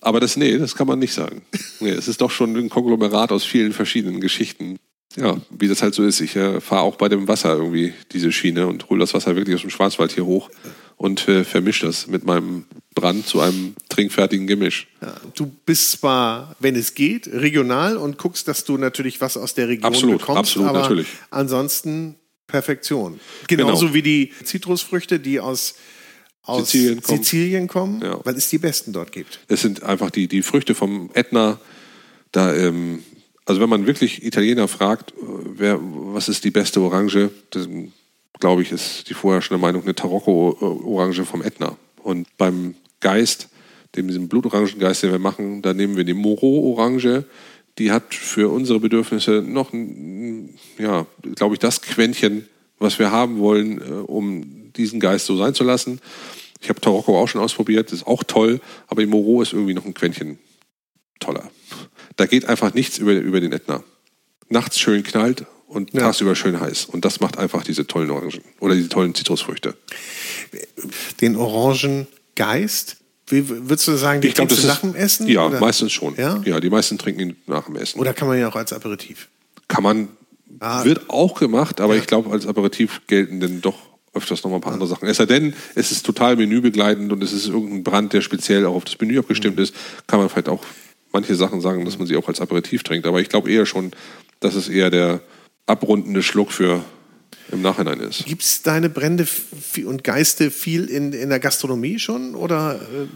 [0.01, 1.43] Aber das, nee, das kann man nicht sagen.
[1.80, 4.78] Nee, es ist doch schon ein Konglomerat aus vielen verschiedenen Geschichten.
[5.18, 6.20] Ja, wie das halt so ist.
[6.20, 9.54] Ich äh, fahre auch bei dem Wasser irgendwie diese Schiene und hole das Wasser wirklich
[9.56, 10.48] aus dem Schwarzwald hier hoch
[10.96, 14.86] und äh, vermische das mit meinem Brand zu einem trinkfertigen Gemisch.
[15.00, 19.54] Ja, du bist zwar, wenn es geht, regional und guckst, dass du natürlich was aus
[19.54, 21.08] der Region Absolut, bekommst, absolut, aber natürlich.
[21.30, 22.16] ansonsten
[22.46, 23.20] Perfektion.
[23.46, 23.94] Genauso Genau.
[23.94, 25.74] wie die Zitrusfrüchte, die aus,
[26.42, 27.22] aus Sizilien kommen.
[27.22, 28.20] Sizilien kommen, Ja.
[28.24, 29.40] weil es die besten dort gibt.
[29.48, 31.60] Es sind einfach die, die Früchte vom Ätna.
[32.32, 33.02] Da, ähm,
[33.49, 35.14] also wenn man wirklich Italiener fragt, äh,
[35.57, 37.92] wer, was ist die beste Orange, dann
[38.38, 41.78] glaube ich, ist die vorherrschende Meinung eine Tarocco-Orange vom Ätna.
[42.03, 43.49] Und beim Geist,
[43.96, 47.24] dem diesem Blutorangengeist, den wir machen, da nehmen wir die Moreau-Orange.
[47.78, 49.72] Die hat für unsere Bedürfnisse noch,
[50.78, 52.46] ja, glaube ich, das Quäntchen,
[52.78, 56.01] was wir haben wollen, äh, um diesen Geist so sein zu lassen.
[56.61, 59.86] Ich habe Tarocco auch schon ausprobiert, ist auch toll, aber die Moreau ist irgendwie noch
[59.86, 60.38] ein Quäntchen
[61.18, 61.51] toller.
[62.18, 63.82] Da geht einfach nichts über, über den Ätna.
[64.48, 66.00] Nachts schön knallt und ja.
[66.00, 66.86] tagsüber schön heiß.
[66.86, 69.76] Und das macht einfach diese tollen Orangen oder diese tollen Zitrusfrüchte.
[71.20, 72.96] Den Orangengeist,
[73.28, 75.28] wie, würdest du sagen, die trinkst du nach dem Essen?
[75.28, 75.60] Ja, oder?
[75.60, 76.16] meistens schon.
[76.16, 76.42] Ja?
[76.44, 78.00] ja, die meisten trinken ihn nach dem Essen.
[78.00, 79.28] Oder kann man ja auch als Aperitif?
[79.68, 80.08] Kann man,
[80.58, 80.84] ah.
[80.84, 82.00] wird auch gemacht, aber ja.
[82.00, 83.78] ich glaube, als Aperitif gelten denn doch
[84.12, 85.06] öfters noch mal ein paar andere Sachen.
[85.06, 88.74] Es sei denn, es ist total menübegleitend und es ist irgendein Brand, der speziell auch
[88.74, 89.62] auf das Menü abgestimmt mhm.
[89.62, 89.74] ist,
[90.08, 90.64] kann man vielleicht auch
[91.12, 93.06] manche Sachen sagen, dass man sie auch als Aperitif trinkt.
[93.06, 93.92] Aber ich glaube eher schon,
[94.40, 95.20] dass es eher der
[95.66, 96.84] abrundende Schluck für
[97.50, 98.26] im Nachhinein ist.
[98.26, 99.26] Gibt es deine Brände
[99.84, 102.34] und Geiste viel in, in der Gastronomie schon?
[102.34, 103.06] Oder äh,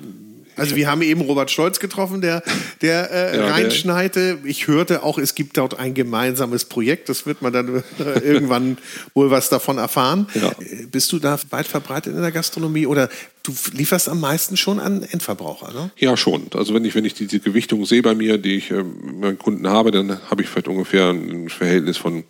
[0.56, 2.42] also wir haben eben Robert Stolz getroffen, der,
[2.80, 4.38] der äh, ja, reinschneite.
[4.44, 7.08] Ich hörte auch, es gibt dort ein gemeinsames Projekt.
[7.08, 8.78] Das wird man dann äh, irgendwann
[9.14, 10.26] wohl was davon erfahren.
[10.34, 10.50] Ja.
[10.60, 13.08] Äh, bist du da weit verbreitet in der Gastronomie oder
[13.42, 15.72] du lieferst am meisten schon an Endverbraucher?
[15.72, 15.90] Ne?
[15.96, 16.46] Ja, schon.
[16.54, 19.68] Also wenn ich, wenn ich diese Gewichtung sehe bei mir, die ich äh, meinen Kunden
[19.68, 22.24] habe, dann habe ich vielleicht ungefähr ein Verhältnis von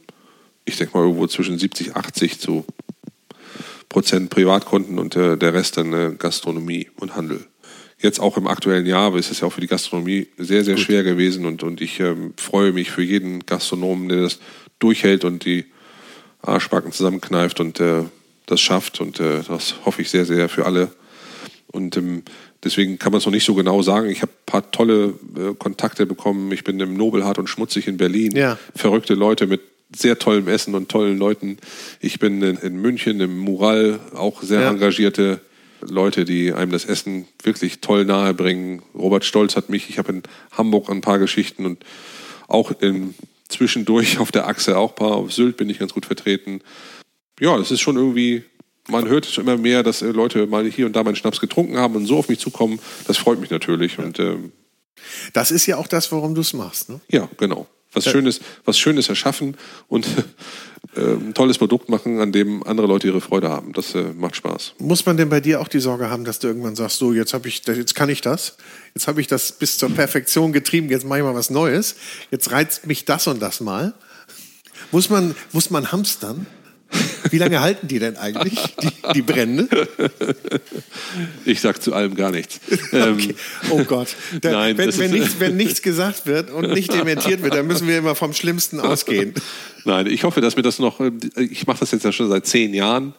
[0.64, 2.64] ich denke mal, irgendwo zwischen 70, 80 zu
[3.88, 7.44] Prozent Privatkunden und der, der Rest dann äh, Gastronomie und Handel.
[8.02, 10.84] Jetzt auch im aktuellen Jahr ist es ja auch für die Gastronomie sehr, sehr Gut.
[10.84, 14.40] schwer gewesen und, und ich ähm, freue mich für jeden Gastronomen, der das
[14.80, 15.66] durchhält und die
[16.42, 18.02] Arschbacken zusammenkneift und äh,
[18.46, 20.90] das schafft und äh, das hoffe ich sehr, sehr für alle.
[21.68, 22.24] Und ähm,
[22.64, 24.10] deswegen kann man es noch nicht so genau sagen.
[24.10, 26.50] Ich habe ein paar tolle äh, Kontakte bekommen.
[26.50, 28.36] Ich bin im Nobelhart und Schmutzig in Berlin.
[28.36, 28.58] Ja.
[28.74, 29.60] Verrückte Leute mit
[29.94, 31.58] sehr tollem Essen und tollen Leuten.
[32.00, 34.70] Ich bin in, in München im Mural auch sehr ja.
[34.70, 35.40] engagierte
[35.88, 38.82] Leute, die einem das Essen wirklich toll nahe bringen.
[38.94, 40.22] Robert Stolz hat mich, ich habe in
[40.52, 41.84] Hamburg ein paar Geschichten und
[42.48, 43.14] auch in,
[43.48, 45.12] zwischendurch auf der Achse auch ein paar.
[45.12, 46.60] Auf Sylt bin ich ganz gut vertreten.
[47.40, 48.44] Ja, das ist schon irgendwie,
[48.88, 51.78] man hört schon immer mehr, dass äh, Leute mal hier und da meinen Schnaps getrunken
[51.78, 52.78] haben und so auf mich zukommen.
[53.06, 53.98] Das freut mich natürlich.
[53.98, 54.52] Und, ähm,
[55.32, 56.88] das ist ja auch das, warum du es machst.
[56.88, 57.00] Ne?
[57.08, 59.56] Ja, genau was Schönes, was Schönes erschaffen
[59.88, 60.06] und
[60.96, 63.72] äh, ein tolles Produkt machen, an dem andere Leute ihre Freude haben.
[63.72, 64.74] Das äh, macht Spaß.
[64.78, 67.34] Muss man denn bei dir auch die Sorge haben, dass du irgendwann sagst, so jetzt
[67.34, 68.56] habe ich, jetzt kann ich das,
[68.94, 71.96] jetzt habe ich das bis zur Perfektion getrieben, jetzt mache ich mal was Neues,
[72.30, 73.94] jetzt reizt mich das und das mal.
[74.90, 76.46] Muss man, muss man hamstern?
[77.30, 79.68] Wie lange halten die denn eigentlich, die, die Brände?
[81.44, 82.60] Ich sag zu allem gar nichts.
[82.92, 83.34] Okay.
[83.70, 84.08] Oh Gott.
[84.40, 87.88] Da, Nein, wenn, wenn, nichts, wenn nichts gesagt wird und nicht dementiert wird, dann müssen
[87.88, 89.34] wir immer vom Schlimmsten ausgehen.
[89.84, 91.00] Nein, ich hoffe, dass mir das noch,
[91.36, 93.14] ich mache das jetzt ja schon seit zehn Jahren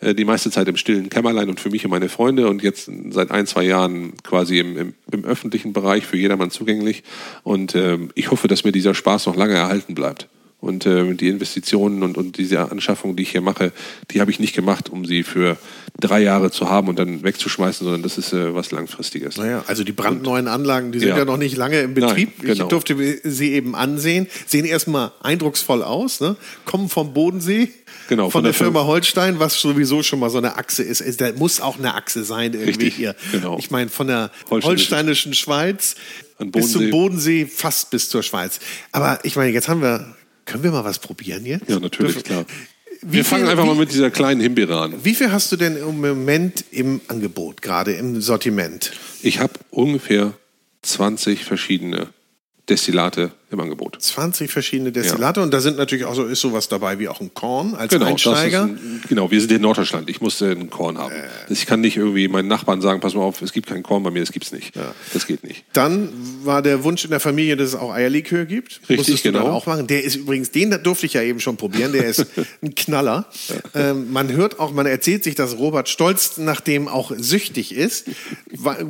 [0.00, 2.90] äh, die meiste Zeit im stillen Kämmerlein und für mich und meine Freunde und jetzt
[3.10, 7.02] seit ein, zwei Jahren quasi im, im, im öffentlichen Bereich für jedermann zugänglich.
[7.42, 10.28] Und ähm, ich hoffe, dass mir dieser Spaß noch lange erhalten bleibt.
[10.62, 13.72] Und äh, die Investitionen und, und diese Anschaffung, die ich hier mache,
[14.12, 15.56] die habe ich nicht gemacht, um sie für
[15.98, 19.38] drei Jahre zu haben und dann wegzuschmeißen, sondern das ist äh, was Langfristiges.
[19.38, 22.30] Naja, also die brandneuen Anlagen, die sind ja, ja noch nicht lange im Betrieb.
[22.38, 22.62] Nein, genau.
[22.62, 26.36] Ich durfte sie eben ansehen, sehen erstmal eindrucksvoll aus, ne?
[26.64, 27.68] kommen vom Bodensee.
[28.08, 31.20] Genau, von, von der, der, Firma Holstein, was sowieso schon mal so eine Achse ist.
[31.20, 33.16] Da muss auch eine Achse sein irgendwie Richtig, hier.
[33.32, 33.58] Genau.
[33.58, 35.96] Ich meine, von der holsteinischen Schweiz
[36.38, 38.60] bis zum Bodensee, fast bis zur Schweiz.
[38.92, 41.68] Aber ich meine, jetzt haben wir können wir mal was probieren jetzt?
[41.68, 42.46] Ja, natürlich, Dürfen, klar.
[43.02, 45.04] Wie wir fangen einfach wie, mal mit dieser kleinen Himbeere an.
[45.04, 48.92] Wie viel hast du denn im Moment im Angebot, gerade im Sortiment?
[49.22, 50.34] Ich habe ungefähr
[50.82, 52.08] 20 verschiedene
[52.68, 53.96] Destillate im Angebot.
[54.00, 55.44] 20 verschiedene Destillate ja.
[55.44, 58.06] und da sind natürlich auch so, ist sowas dabei wie auch ein Korn als genau,
[58.06, 58.64] Einsteiger.
[58.64, 60.08] Ein, genau, wir sind in Norddeutschland.
[60.10, 61.12] Ich musste ein Korn haben.
[61.12, 61.52] Äh.
[61.52, 64.10] Ich kann nicht irgendwie meinen Nachbarn sagen, pass mal auf, es gibt kein Korn bei
[64.10, 64.74] mir, das gibt es nicht.
[64.76, 64.94] Ja.
[65.12, 65.64] Das geht nicht.
[65.72, 66.08] Dann
[66.44, 68.80] war der Wunsch in der Familie, dass es auch Eierlikör gibt.
[68.82, 69.48] Richtig, Musstest genau.
[69.48, 69.86] auch machen.
[69.86, 71.92] Der ist übrigens, den durfte ich ja eben schon probieren.
[71.92, 72.26] Der ist
[72.62, 73.26] ein Knaller.
[73.74, 78.06] Ähm, man hört auch, man erzählt sich, dass Robert Stolz nach dem auch süchtig ist.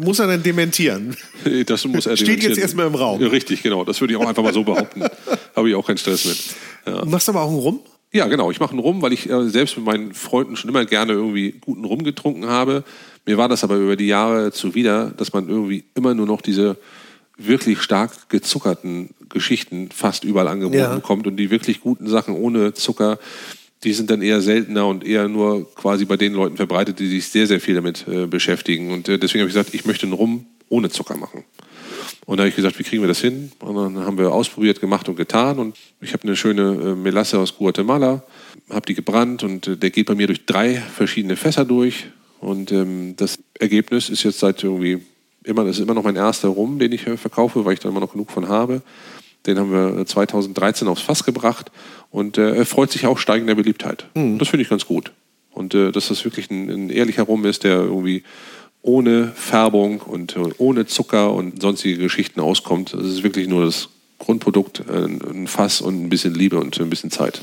[0.00, 1.16] Muss er dann dementieren?
[1.66, 2.16] Das muss er dementieren.
[2.16, 3.22] Steht jetzt erstmal im Raum.
[3.22, 3.84] Richtig, genau.
[3.84, 5.02] Das würde ich auch einfach mal so behaupten.
[5.56, 6.38] Habe ich auch keinen Stress mit.
[6.86, 7.02] Ja.
[7.02, 7.80] Du machst aber auch einen Rum?
[8.12, 8.50] Ja, genau.
[8.50, 11.52] Ich mache einen Rum, weil ich äh, selbst mit meinen Freunden schon immer gerne irgendwie
[11.60, 12.84] guten Rum getrunken habe.
[13.24, 16.76] Mir war das aber über die Jahre zuwider, dass man irgendwie immer nur noch diese
[17.38, 20.94] wirklich stark gezuckerten Geschichten fast überall angeboten ja.
[20.94, 23.18] bekommt und die wirklich guten Sachen ohne Zucker,
[23.84, 27.28] die sind dann eher seltener und eher nur quasi bei den Leuten verbreitet, die sich
[27.28, 28.92] sehr, sehr viel damit äh, beschäftigen.
[28.92, 31.44] Und äh, deswegen habe ich gesagt, ich möchte einen Rum ohne Zucker machen.
[32.24, 33.50] Und da habe ich gesagt, wie kriegen wir das hin?
[33.58, 35.58] Und dann haben wir ausprobiert, gemacht und getan.
[35.58, 38.22] Und ich habe eine schöne äh, Melasse aus Guatemala,
[38.70, 42.06] habe die gebrannt und äh, der geht bei mir durch drei verschiedene Fässer durch.
[42.40, 45.00] Und ähm, das Ergebnis ist jetzt seit irgendwie
[45.44, 47.88] immer, das ist immer noch mein erster Rum, den ich äh, verkaufe, weil ich da
[47.88, 48.82] immer noch genug von habe.
[49.46, 51.72] Den haben wir 2013 aufs Fass gebracht
[52.10, 54.06] und äh, er freut sich auch steigender Beliebtheit.
[54.14, 54.38] Mhm.
[54.38, 55.10] Das finde ich ganz gut.
[55.50, 58.22] Und äh, dass das wirklich ein, ein ehrlicher Rum ist, der irgendwie
[58.82, 62.92] ohne Färbung und ohne Zucker und sonstige Geschichten auskommt.
[62.94, 66.90] Es ist wirklich nur das Grundprodukt, ein, ein Fass und ein bisschen Liebe und ein
[66.90, 67.40] bisschen Zeit.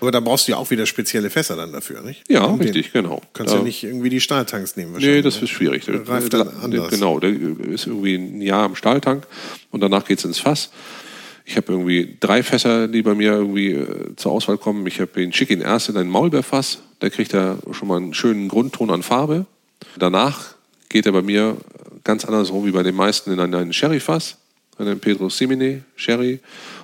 [0.00, 2.24] Aber da brauchst du ja auch wieder spezielle Fässer dann dafür, nicht?
[2.28, 3.22] Ja, den- richtig, genau.
[3.34, 3.58] Kannst Ja.
[3.60, 5.42] ja nicht irgendwie die Stahltanks nehmen Nee, das ne?
[5.44, 5.84] ist schwierig.
[5.84, 6.90] Der, Reift dann anders.
[6.90, 9.26] Genau, der ist irgendwie ein Jahr im Stahltank
[9.70, 10.70] und danach geht's ins Fass.
[11.44, 14.86] Ich habe irgendwie drei Fässer, die bei mir irgendwie äh, zur Auswahl kommen.
[14.86, 16.78] Ich habe den schicke ihn erst in ein Maulbeerfass.
[17.00, 19.46] Da kriegt er schon mal einen schönen Grundton an Farbe.
[19.98, 20.54] Danach
[20.88, 21.56] geht er bei mir
[22.04, 24.38] ganz andersrum wie bei den meisten in ein, ein Sherryfass,
[24.78, 26.40] einen Pedro Simine Sherry.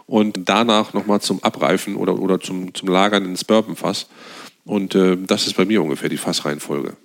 [0.07, 4.09] Und danach nochmal zum Abreifen oder, oder zum, zum Lagern ins Bourbonfass.
[4.65, 6.97] Und äh, das ist bei mir ungefähr die Fassreihenfolge.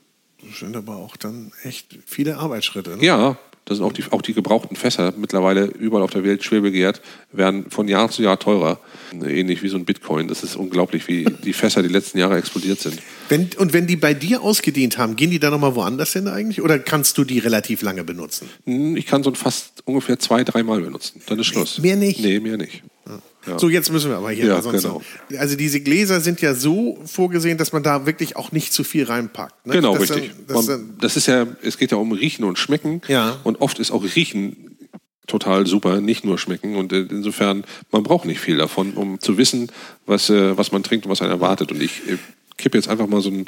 [0.42, 2.98] Das sind aber auch dann echt viele Arbeitsschritte.
[2.98, 3.06] Ne?
[3.06, 6.62] Ja, das sind auch die, auch die gebrauchten Fässer, mittlerweile überall auf der Welt schwer
[6.62, 7.02] begehrt,
[7.32, 8.80] werden von Jahr zu Jahr teurer.
[9.14, 10.28] Ähnlich wie so ein Bitcoin.
[10.28, 13.00] Das ist unglaublich, wie die Fässer die letzten Jahre explodiert sind.
[13.30, 16.62] Wenn, und wenn die bei dir ausgedient haben, gehen die dann nochmal woanders hin eigentlich?
[16.62, 18.50] Oder kannst du die relativ lange benutzen?
[18.66, 21.22] Hm, Ich kann so ein fast ungefähr zwei, dreimal benutzen.
[21.28, 21.80] Dann ist Schluss.
[21.80, 22.20] Mehr nicht?
[22.20, 22.84] Nee, mehr nicht.
[23.46, 23.60] Ja.
[23.60, 24.46] So, jetzt müssen wir aber hier.
[24.46, 25.02] Ja, genau.
[25.38, 29.04] Also diese Gläser sind ja so vorgesehen, dass man da wirklich auch nicht zu viel
[29.04, 29.66] reinpackt.
[29.66, 29.74] Ne?
[29.74, 30.32] Genau, das richtig.
[30.48, 33.02] Dann, das Man, dann, das ist ja, es geht ja um Riechen und Schmecken.
[33.08, 33.38] Ja.
[33.44, 34.78] Und oft ist auch Riechen
[35.28, 36.76] total super, nicht nur schmecken.
[36.76, 39.72] Und äh, insofern, man braucht nicht viel davon, um zu wissen,
[40.06, 41.72] was, äh, was man trinkt und was einen erwartet.
[41.72, 42.18] Und ich äh,
[42.58, 43.46] kippe jetzt einfach mal so ein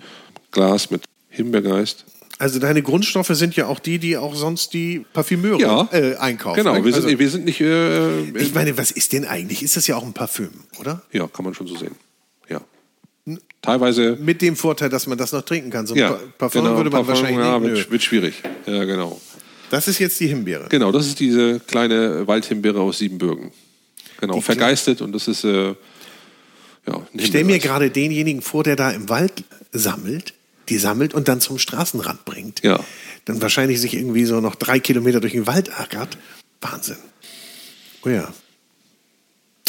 [0.51, 2.05] Glas mit Himbeergeist.
[2.37, 5.89] Also deine Grundstoffe sind ja auch die, die auch sonst die Parfümeure Ja.
[5.91, 6.57] äh, einkaufen.
[6.57, 7.61] Genau, wir sind, also, wir sind nicht.
[7.61, 9.63] Äh, ich meine, was ist denn eigentlich?
[9.63, 11.01] Ist das ja auch ein Parfüm, oder?
[11.11, 11.95] ja, kann man schon so sehen.
[12.49, 12.61] Ja.
[13.61, 14.17] Teilweise.
[14.21, 15.87] Mit dem Vorteil, dass man das noch trinken kann.
[15.87, 17.71] So ein Ja, Pa- Parfum genau, würde man Parfum, wahrscheinlich ja, nicht.
[17.75, 18.33] wird, wird schwierig.
[18.67, 19.19] Ja, genau.
[19.71, 20.67] Das ist jetzt die Himbeere.
[20.69, 23.51] Genau, das ist diese kleine Waldhimbeere aus Siebenbürgen.
[24.19, 25.43] Genau, Die vergeistet und das ist.
[25.43, 25.73] Äh,
[26.87, 30.33] ja, Ich stell mir gerade denjenigen vor, der da im Wald sammelt,
[30.69, 32.63] die sammelt und dann zum Straßenrand bringt.
[32.63, 32.83] Ja.
[33.25, 36.17] Dann wahrscheinlich sich irgendwie so noch drei Kilometer durch den Wald ackert.
[36.61, 36.97] Wahnsinn.
[38.03, 38.33] Oh ja.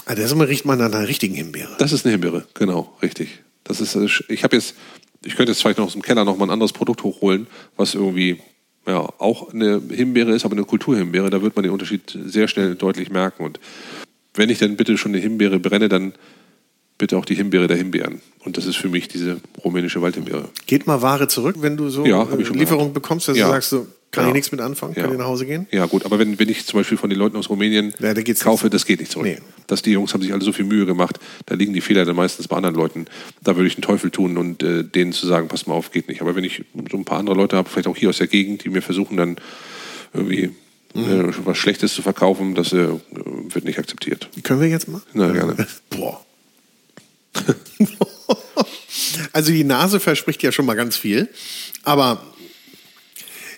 [0.07, 1.75] Ah, das riecht man an einer richtigen Himbeere.
[1.79, 3.43] Das ist eine Himbeere, genau, richtig.
[3.65, 4.75] Das ist, äh, ich habe jetzt,
[5.25, 7.95] ich könnte jetzt vielleicht noch aus dem Keller noch mal ein anderes Produkt hochholen, was
[7.95, 8.41] irgendwie
[8.87, 11.29] ja auch eine Himbeere ist, aber eine Kulturhimbeere.
[11.31, 13.45] Da wird man den Unterschied sehr schnell deutlich merken.
[13.45, 13.59] Und
[14.35, 16.15] wenn ich dann bitte schon eine Himbeere brenne, dann
[16.99, 18.21] bitte auch die Himbeere der Himbeeren.
[18.45, 20.49] Und das ist für mich diese rumänische Waldhimbeere.
[20.67, 23.47] Geht mal Ware zurück, wenn du so Ja, äh, Lieferung bekommst, dass Ja.
[23.47, 24.29] du sagst, so, kann Ja.
[24.29, 25.67] ich nichts mit anfangen, kann ich nach Hause gehen?
[25.73, 28.71] Ja, gut, aber wenn, wenn ich zum Beispiel von den Leuten aus Rumänien da kaufe,
[28.71, 29.27] das geht nicht zurück.
[29.27, 29.39] Nee.
[29.67, 32.17] Dass die Jungs haben sich alle so viel Mühe gemacht, da liegen die Fehler dann
[32.17, 33.07] meistens bei anderen Leuten.
[33.43, 36.09] Da würde ich den Teufel tun und äh, denen zu sagen, pass mal auf, geht
[36.09, 36.23] nicht.
[36.23, 38.65] Aber wenn ich so ein paar andere Leute habe, vielleicht auch hier aus der Gegend,
[38.65, 39.37] die mir versuchen dann
[40.15, 40.51] irgendwie
[40.95, 41.11] Mhm.
[41.31, 42.89] äh, was Schlechtes zu verkaufen, das äh,
[43.51, 44.31] wird nicht akzeptiert.
[44.45, 45.03] Können wir jetzt mal?
[45.13, 45.55] Na, gerne.
[45.91, 46.25] Boah.
[49.33, 51.29] also die Nase verspricht ja schon mal ganz viel,
[51.83, 52.23] aber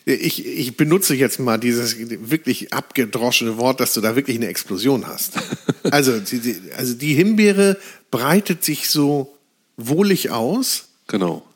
[0.04, 5.06] ich, ich benutze jetzt mal dieses wirklich abgedroschene Wort, dass du da wirklich eine Explosion
[5.06, 5.34] hast.
[5.90, 7.78] Also die, also die Himbeere
[8.10, 9.38] breitet sich so
[9.78, 11.46] wohlig aus, Genau,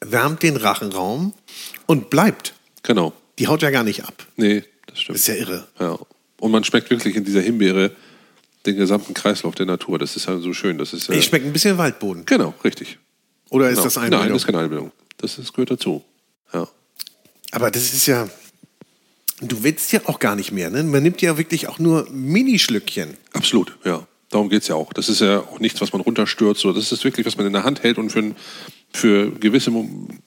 [0.00, 1.34] wärmt den Rachenraum
[1.86, 2.54] und bleibt.
[2.82, 3.12] genau.
[3.38, 4.26] Die haut ja gar nicht ab.
[4.36, 5.18] Nee, das stimmt.
[5.18, 5.68] Das ist ja irre.
[5.78, 5.98] Ja.
[6.40, 7.92] Und man schmeckt wirklich in dieser Himbeere
[8.66, 9.98] den gesamten Kreislauf der Natur.
[9.98, 10.78] Das ist ja so schön.
[10.78, 12.24] Das ist, äh, Ich schmecke ein bisschen Waldboden.
[12.26, 12.98] genau, richtig.
[13.50, 13.84] Oder ist Genau.
[13.84, 14.28] das Nein, Einbildung?
[14.32, 14.92] das ist keine Einbildung.
[15.18, 16.02] Das, ist, gehört dazu.
[16.52, 16.68] Ja.
[17.52, 18.28] Aber das ist ja.
[19.40, 20.82] Du willst ja auch gar nicht mehr, ne?
[20.84, 23.16] Man nimmt ja wirklich auch nur Minischlückchen.
[23.32, 24.06] Absolut, ja.
[24.30, 24.92] Darum geht es ja auch.
[24.92, 26.64] Das ist ja auch nichts, was man runterstürzt.
[26.64, 28.36] Oder das ist wirklich, was man in der Hand hält und für, ein,
[28.92, 29.70] für gewisse,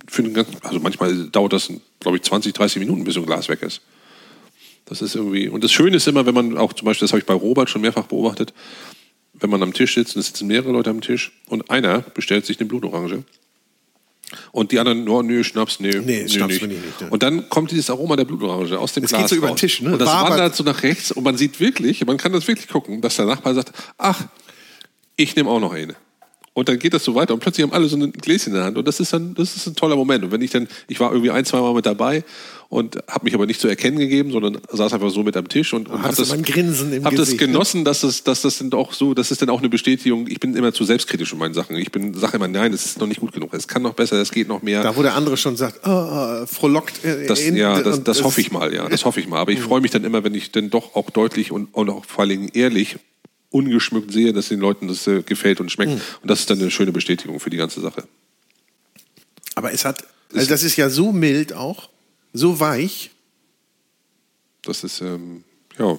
[0.08, 1.70] für einen ganz, also manchmal dauert das,
[2.00, 3.82] glaube ich, 20, 30 Minuten, bis so ein Glas weg ist.
[4.88, 7.20] Das ist irgendwie, und das Schöne ist immer, wenn man auch zum Beispiel, das habe
[7.20, 8.54] ich bei Robert schon mehrfach beobachtet,
[9.34, 12.46] wenn man am Tisch sitzt und es sitzen mehrere Leute am Tisch und einer bestellt
[12.46, 13.24] sich eine Blutorange
[14.52, 17.08] und die anderen, oh, nö, Schnaps, nee, Nee, Schnaps bin ich nicht, ja.
[17.10, 19.56] Und dann kommt dieses Aroma der Blutorange aus dem Das Glas geht so über den.
[19.56, 19.94] Tisch, ne?
[19.94, 20.32] Und das Wabert.
[20.32, 23.26] wandert so nach rechts und man sieht wirklich, man kann das wirklich gucken, dass der
[23.26, 24.26] Nachbar sagt, ach,
[25.16, 25.96] ich nehme auch noch eine.
[26.54, 28.66] Und dann geht das so weiter und plötzlich haben alle so ein Gläschen in der
[28.66, 30.24] Hand und das ist dann, das ist ein toller Moment.
[30.24, 32.24] Und wenn ich dann, ich war irgendwie ein, zwei Mal mit dabei
[32.70, 35.74] und habe mich aber nicht zu erkennen gegeben, sondern saß einfach so mit am Tisch
[35.74, 37.48] und, und habe das, hab das Gesicht, ne?
[37.48, 40.28] genossen, dass das, dass das dann auch so, das ist dann auch eine Bestätigung.
[40.28, 41.78] Ich bin immer zu selbstkritisch in meinen Sachen.
[41.78, 43.54] Ich bin, sage immer, nein, das ist noch nicht gut genug.
[43.54, 44.84] Es kann noch besser, es geht noch mehr.
[44.84, 47.06] Da, wo der andere schon sagt, oh, oh, frohlockt.
[47.06, 49.40] Äh, Das, in- ja, das, das es- hoffe ich mal, ja, das hoffe ich mal.
[49.40, 52.04] Aber ich freue mich dann immer, wenn ich dann doch auch deutlich und, und auch
[52.06, 52.98] vor allem ehrlich,
[53.50, 55.94] ungeschmückt sehe, dass den Leuten das äh, gefällt und schmeckt.
[55.94, 56.02] Hm.
[56.22, 58.04] Und das ist dann eine schöne Bestätigung für die ganze Sache.
[59.56, 60.04] Aber es hat,
[60.34, 61.90] also das ist ja so mild auch,
[62.34, 63.12] so weich.
[64.64, 65.44] Das ist, ähm,
[65.78, 65.98] ja,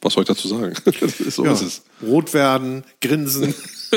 [0.00, 0.74] was soll ich dazu sagen?
[1.30, 1.52] So Ja.
[1.52, 1.82] ist es.
[2.02, 3.54] Rot werden, grinsen.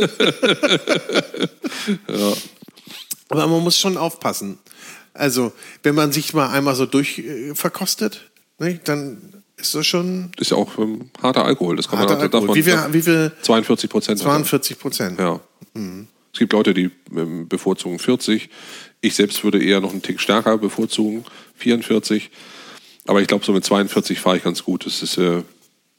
[3.30, 4.60] Aber man muss schon aufpassen.
[5.14, 5.54] Also,
[5.84, 10.58] wenn man sich mal einmal so durchverkostet, äh, ne, dann ist das schon Ist ja
[10.58, 11.76] auch ähm, harter Alkohol.
[11.76, 12.48] Das kann harter man Alkohol.
[12.48, 14.20] man- Wie viel, wie viel 42 Prozent.
[14.20, 15.20] 42 Prozent.
[15.20, 15.40] Ja.
[16.34, 18.50] Es gibt Leute, die ähm, bevorzugen 40.
[19.04, 21.26] Ich selbst würde eher noch einen Tick stärker bevorzugen,
[21.58, 22.32] 44.
[23.06, 24.86] Aber ich glaube, so mit 42 fahre ich ganz gut.
[24.86, 25.44] Das ist, äh,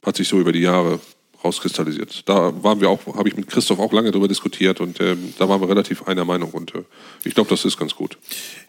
[0.02, 1.00] hat sich so über die Jahre
[1.44, 2.26] rauskristallisiert.
[2.26, 5.46] Da waren wir auch, habe ich mit Christoph auch lange darüber diskutiert und ähm, da
[5.50, 6.84] waren wir relativ einer Meinung und äh,
[7.24, 8.16] ich glaube, das ist ganz gut.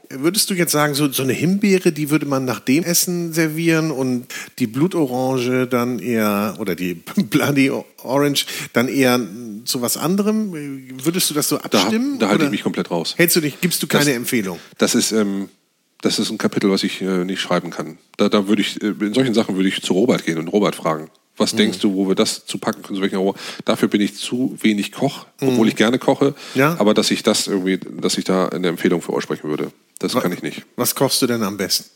[0.09, 3.91] Würdest du jetzt sagen, so, so eine Himbeere, die würde man nach dem Essen servieren
[3.91, 4.27] und
[4.59, 7.71] die Blutorange dann eher, oder die Bloody
[8.03, 9.19] Orange dann eher
[9.65, 10.53] zu was anderem?
[11.03, 12.19] Würdest du das so Da, abstimmen?
[12.19, 13.15] da halte oder ich mich komplett raus.
[13.17, 14.59] Hältst du dich, gibst du keine Das- Empfehlung?
[14.77, 15.49] Das ist, ähm,
[16.01, 17.97] das ist ein Kapitel, was ich äh, nicht schreiben kann.
[18.17, 20.75] Da, da würde ich, äh, in solchen Sachen würde ich zu Robert gehen und Robert
[20.75, 21.09] fragen.
[21.37, 21.57] Was Mhm.
[21.57, 22.95] denkst du, wo wir das zu packen können?
[22.95, 23.33] zu welchen?
[23.65, 26.29] Dafür bin ich zu wenig Koch, obwohl ich gerne koche.
[26.53, 26.59] Mhm.
[26.59, 26.75] Ja.
[26.79, 30.31] Aber dass ich das irgendwie, dass ich da eine Empfehlung für aussprechen würde, das kann
[30.31, 30.63] ich nicht.
[30.75, 31.89] Was kochst du denn am besten?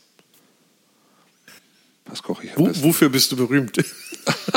[2.06, 2.82] Was koche ich am Wo, besten?
[2.84, 3.76] wofür bist du berühmt?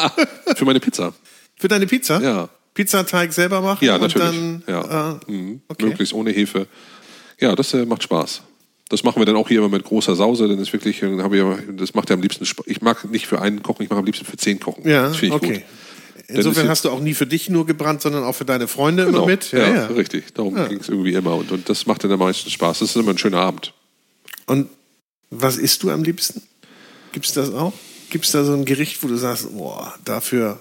[0.56, 1.14] Für meine Pizza.
[1.56, 2.22] Für deine Pizza?
[2.22, 2.50] Ja.
[2.74, 3.86] Pizzateig selber machen?
[3.86, 4.28] Ja, und natürlich.
[4.32, 5.12] Dann, ja.
[5.28, 5.62] äh, mhm.
[5.68, 5.86] okay.
[5.86, 6.68] Möglichst ohne Hefe.
[7.40, 8.42] Ja, das äh, macht Spaß.
[8.94, 11.38] Das machen wir dann auch hier immer mit großer Sause, denn das wirklich, äh, habe
[11.38, 11.44] ich,
[11.78, 12.66] das macht ja am liebsten Spaß.
[12.68, 14.88] Ich mag nicht für einen kochen, ich mache am liebsten für zehn kochen.
[14.88, 15.54] Ja, das finde ich okay.
[15.54, 15.64] gut.
[16.28, 19.04] Insofern ist- hast du auch nie für dich nur gebrannt, sondern auch für deine Freunde
[19.04, 19.26] immer Genau.
[19.26, 19.52] mit?
[19.52, 20.34] Ja, richtig.
[20.36, 21.36] Darum ging es irgendwie immer.
[21.36, 22.80] Und, und das macht dann am meisten Spaß.
[22.80, 23.74] Das ist immer ein schöner Abend.
[24.46, 24.70] Und
[25.32, 26.42] was isst du am liebsten?
[27.14, 27.74] Gibt es das auch?
[28.12, 30.60] Gibt es da so ein Gericht, wo du sagst, boah, dafür,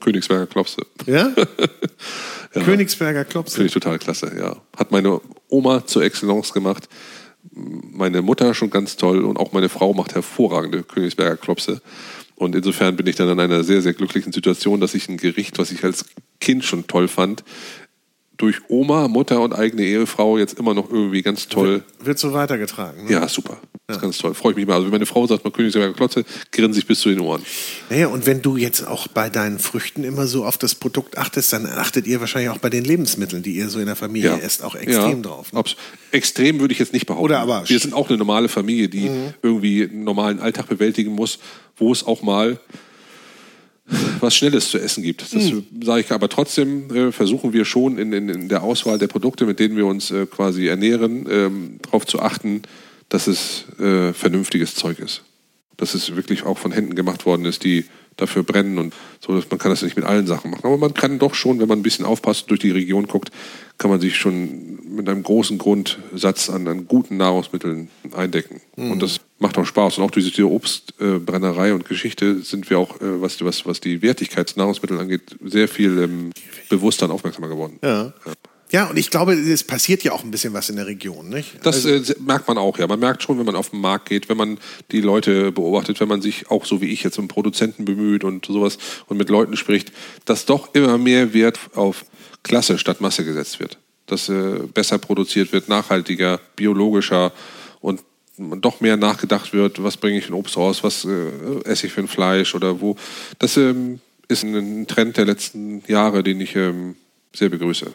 [0.00, 0.86] Königsberger Klopse.
[1.06, 1.32] ja?
[2.52, 3.54] Königsberger Klopse.
[3.56, 4.56] Finde ich total klasse, ja.
[4.76, 6.88] Hat meine Oma zur Excellence gemacht.
[7.52, 11.82] Meine Mutter schon ganz toll und auch meine Frau macht hervorragende Königsberger Klopse.
[12.36, 15.58] Und insofern bin ich dann in einer sehr, sehr glücklichen Situation, dass ich ein Gericht,
[15.58, 16.06] was ich als
[16.40, 17.44] Kind schon toll fand,
[18.38, 21.84] durch Oma, Mutter und eigene Ehefrau jetzt immer noch irgendwie ganz toll.
[22.02, 23.04] Wird so weitergetragen.
[23.04, 23.12] Ne?
[23.12, 23.60] Ja, super.
[23.90, 24.34] Das ist ganz toll.
[24.34, 24.74] Freue ich mich mal.
[24.74, 27.42] Also wenn meine Frau sagt, mal Königsberger Klopse, grinse ich bis zu den Ohren.
[27.90, 31.52] Naja, und wenn du jetzt auch bei deinen Früchten immer so auf das Produkt achtest,
[31.52, 34.62] dann achtet ihr wahrscheinlich auch bei den Lebensmitteln, die ihr so in der Familie esst,
[34.64, 35.52] auch extrem ja, drauf.
[35.52, 35.62] Ne?
[36.12, 37.24] Extrem würde ich jetzt nicht behaupten.
[37.24, 37.68] Oder aber- Mhm.
[37.68, 39.10] Wir sind auch eine normale Familie, die
[39.42, 41.38] irgendwie einen normalen Alltag bewältigen muss,
[41.76, 42.58] wo es auch mal
[44.20, 45.22] was Schnelles zu essen gibt.
[45.22, 45.66] Das Mhm.
[45.82, 49.46] sage ich aber trotzdem, äh, versuchen wir schon in, in, in der Auswahl der Produkte,
[49.46, 52.62] mit denen wir uns äh, quasi ernähren, ähm, darauf zu achten,
[53.10, 55.22] dass es äh, vernünftiges Zeug ist.
[55.76, 57.84] Dass es wirklich auch von Händen gemacht worden ist, die
[58.16, 60.64] dafür brennen und so, dass man kann das nicht mit allen Sachen machen.
[60.64, 63.30] Aber man kann doch schon, wenn man ein bisschen aufpasst und durch die Region guckt,
[63.78, 68.60] kann man sich schon mit einem großen Grundsatz an, an guten Nahrungsmitteln eindecken.
[68.76, 69.98] Und das macht auch Spaß.
[69.98, 74.02] Und auch durch diese Obstbrennerei und Geschichte sind wir auch, äh, was, was, was die
[74.02, 76.30] Wertigkeit des Nahrungsmittels angeht, sehr viel ähm,
[76.68, 77.78] bewusster und aufmerksamer geworden.
[77.82, 78.12] Ja.
[78.26, 78.32] Ja,
[78.88, 81.58] und ich glaube, es passiert ja auch ein bisschen was in der Region, nicht?
[81.64, 82.86] Das Also- äh, merkt man auch, ja.
[82.86, 84.58] Man merkt schon, wenn man auf den Markt geht, wenn man
[84.92, 88.46] die Leute beobachtet, wenn man sich auch so wie ich jetzt um Produzenten bemüht und
[88.46, 89.92] sowas und mit Leuten spricht,
[90.24, 92.04] dass doch immer mehr Wert auf
[92.44, 93.78] Klasse statt Masse gesetzt wird.
[94.06, 97.32] Dass äh, besser produziert wird, nachhaltiger, biologischer
[97.80, 98.00] und
[98.38, 101.28] doch mehr nachgedacht wird, was bringe ich in Obst raus, was äh,
[101.64, 102.96] esse ich für ein Fleisch oder wo.
[103.38, 106.94] Das ähm, ist ein Trend der letzten Jahre, den ich ähm,
[107.34, 107.92] sehr begrüße.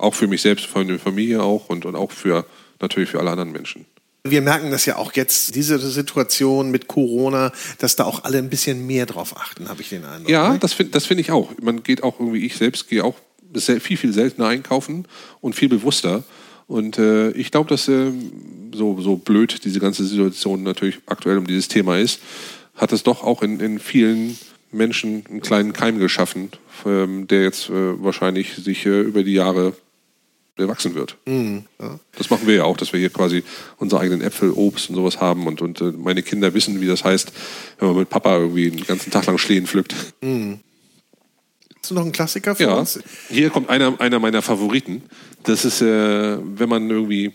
[0.00, 2.46] Auch für mich selbst, für meine Familie auch und, und auch für
[2.80, 3.84] natürlich für alle anderen Menschen.
[4.22, 8.50] Wir merken das ja auch jetzt, diese Situation mit Corona, dass da auch alle ein
[8.50, 10.28] bisschen mehr drauf achten, habe ich den Eindruck.
[10.28, 10.58] Ja, ne?
[10.58, 11.52] das finde das find ich auch.
[11.62, 13.16] Man geht auch irgendwie, ich selbst gehe auch
[13.54, 15.06] viel, viel seltener einkaufen
[15.40, 16.22] und viel bewusster.
[16.66, 18.12] Und äh, ich glaube, dass äh,
[18.72, 22.20] so, so blöd diese ganze Situation natürlich aktuell um dieses Thema ist,
[22.76, 24.38] hat es doch auch in, in vielen
[24.70, 26.50] Menschen einen kleinen Keim geschaffen,
[26.86, 29.74] ähm, der jetzt äh, wahrscheinlich sich äh, über die Jahre
[30.60, 31.16] erwachsen wird.
[32.16, 33.42] Das machen wir ja auch, dass wir hier quasi
[33.78, 37.04] unsere eigenen Äpfel, Obst und sowas haben und, und äh, meine Kinder wissen, wie das
[37.04, 37.32] heißt,
[37.78, 39.94] wenn man mit Papa irgendwie den ganzen Tag lang Schlehen pflückt.
[40.22, 43.00] Hast du noch einen Klassiker für Ja, uns?
[43.28, 45.02] hier kommt einer, einer meiner Favoriten.
[45.44, 47.32] Das ist, äh, wenn man irgendwie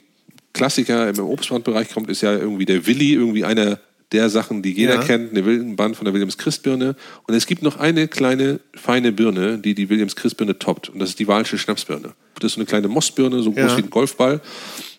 [0.53, 3.79] Klassiker im Obstbandbereich kommt, ist ja irgendwie der Willi, irgendwie einer
[4.11, 5.03] der Sachen, die jeder Ja.
[5.03, 6.95] kennt, eine Wildenband von der Williams Christbirne.
[7.27, 10.89] Und es gibt noch eine kleine, feine Birne, die die Williams Christbirne toppt.
[10.89, 12.13] Und das ist die Walsche Schnapsbirne.
[12.39, 13.77] Das ist so eine kleine Mossbirne, so groß Ja.
[13.77, 14.41] wie ein Golfball.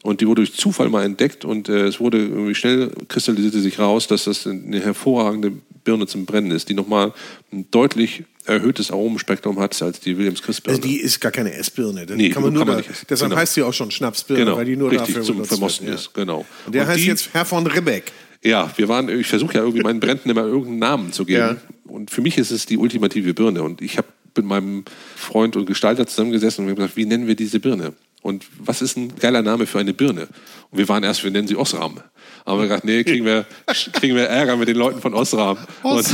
[0.02, 3.78] Und die wurde durch Zufall mal entdeckt und äh, es wurde irgendwie schnell kristallisierte sich
[3.78, 5.52] raus, dass das eine hervorragende
[5.84, 7.12] Birne zum Brennen ist, die nochmal
[7.52, 10.78] ein deutlich erhöhtes Aromenspektrum hat als die Williams Christbirne.
[10.78, 12.06] Also die ist gar keine Essbirne.
[12.06, 12.90] Die Nee, kann man kann nur man da.
[13.08, 13.40] Deshalb Genau.
[13.40, 16.14] heißt sie auch schon Schnapsbirne, Genau, weil die nur richtig, dafür zum Vermosten wird, ist,
[16.14, 16.44] genau.
[16.66, 18.12] Und der Und heißt die- jetzt Herr von Ribbeck.
[18.42, 21.38] Ja, wir waren, ich versuche ja irgendwie meinen Bränden immer irgendeinen Namen zu geben.
[21.38, 21.56] Ja.
[21.84, 23.62] Und für mich ist es die ultimative Birne.
[23.62, 24.84] Und ich habe mit meinem
[25.16, 27.94] Freund und Gestalter zusammengesessen und wir haben gesagt, wie nennen wir diese Birne?
[28.22, 30.28] Und was ist ein geiler Name für eine Birne?
[30.70, 32.00] Und wir waren erst, wir nennen sie Osram.
[32.44, 33.46] Aber wir gedacht, nee, kriegen wir,
[33.92, 35.58] kriegen wir Ärger mit den Leuten von Osram.
[35.82, 36.06] Und,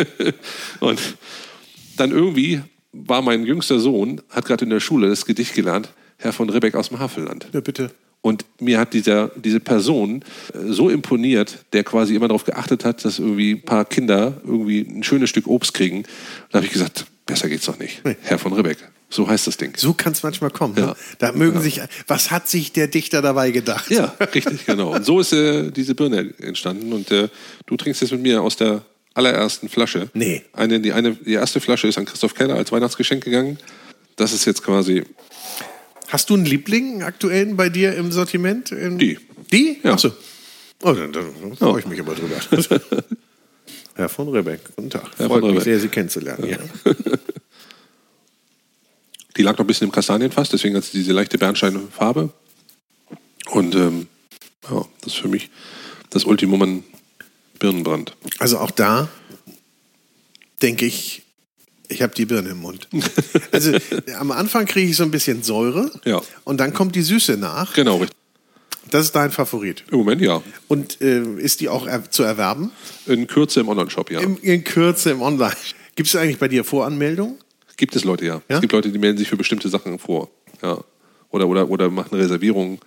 [0.80, 1.00] und
[1.96, 6.32] dann irgendwie war mein jüngster Sohn, hat gerade in der Schule das Gedicht gelernt, Herr
[6.32, 7.48] von Ribbeck aus dem Havelland.
[7.52, 7.90] Ja, bitte.
[8.22, 13.04] Und mir hat dieser, diese Person äh, so imponiert, der quasi immer darauf geachtet hat,
[13.04, 16.04] dass irgendwie ein paar Kinder irgendwie ein schönes Stück Obst kriegen.
[16.50, 18.04] Da habe ich gesagt, besser geht's doch nicht.
[18.04, 18.16] Nee.
[18.22, 18.78] Herr von Ribbeck.
[19.08, 19.72] So heißt das Ding.
[19.76, 20.74] So kann es manchmal kommen.
[20.74, 20.82] Ne?
[20.82, 20.96] Ja.
[21.18, 23.90] Da mögen sich, was hat sich der Dichter dabei gedacht?
[23.90, 24.94] Ja, richtig, genau.
[24.94, 26.92] Und so ist äh, diese Birne entstanden.
[26.92, 27.28] Und äh,
[27.66, 28.82] du trinkst jetzt mit mir aus der
[29.14, 30.10] allerersten Flasche.
[30.14, 30.42] Nee.
[30.52, 33.58] Eine, die, eine, die erste Flasche ist an Christoph Keller als Weihnachtsgeschenk gegangen.
[34.14, 35.04] Das ist jetzt quasi
[36.10, 38.72] Hast du einen Liebling einen aktuellen bei dir im Sortiment?
[38.72, 39.18] Im- Die.
[39.52, 39.78] Die?
[39.82, 39.92] Ja.
[39.94, 40.12] Achso.
[40.82, 42.36] Oh, dann, dann freue ich mich aber drüber.
[43.94, 45.10] Herr von Rebeck, guten Tag.
[45.18, 45.64] Herr Freut mich Rebeck.
[45.64, 46.48] sehr, Sie kennenzulernen.
[46.48, 46.58] Ja.
[49.36, 52.30] Die lag noch ein bisschen im Kastanienfass, deswegen hat sie diese leichte Bernsteinfarbe.
[53.50, 54.08] Und ähm,
[54.68, 55.50] ja, das ist für mich
[56.10, 56.84] das Ultimum an
[57.58, 58.16] Birnenbrand.
[58.38, 59.08] Also auch da
[60.62, 61.22] denke ich,
[61.90, 62.88] ich habe die Birne im Mund.
[63.52, 63.72] Also
[64.18, 66.20] am Anfang kriege ich so ein bisschen Säure Ja.
[66.44, 67.74] und dann kommt die Süße nach.
[67.74, 68.16] Genau, richtig.
[68.90, 69.84] Das ist dein Favorit.
[69.90, 70.42] Im Moment ja.
[70.68, 72.70] Und äh, ist die auch er zu erwerben?
[73.06, 74.20] In Kürze im Online-Shop, ja.
[74.20, 75.54] Im, in Kürze im Online.
[75.96, 77.38] Gibt es eigentlich bei dir Voranmeldung?
[77.76, 78.34] Gibt es Leute, ja.
[78.48, 78.56] Ja?
[78.56, 80.30] Es gibt Leute, die melden sich für bestimmte Sachen vor.
[80.62, 80.78] Ja.
[81.30, 82.78] Oder, oder, oder machen Reservierungen.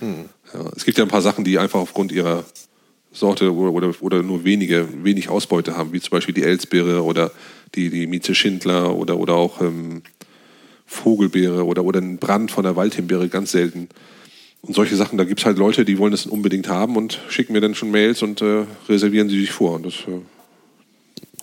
[0.00, 0.24] Hm.
[0.54, 0.70] Ja.
[0.76, 2.44] Es gibt ja ein paar Sachen, die einfach aufgrund ihrer
[3.12, 7.30] Sorte oder, oder, oder nur wenige, wenig Ausbeute haben, wie zum Beispiel die Elsbeere oder
[7.74, 10.02] die, die Mieze Schindler oder, oder auch ähm,
[10.86, 13.88] Vogelbeere oder, oder ein Brand von der Waldhimbeere, ganz selten.
[14.62, 17.52] Und solche Sachen, da gibt es halt Leute, die wollen das unbedingt haben und schicken
[17.52, 19.74] mir dann schon Mails und äh, reservieren sie sich vor.
[19.74, 20.20] Und das äh,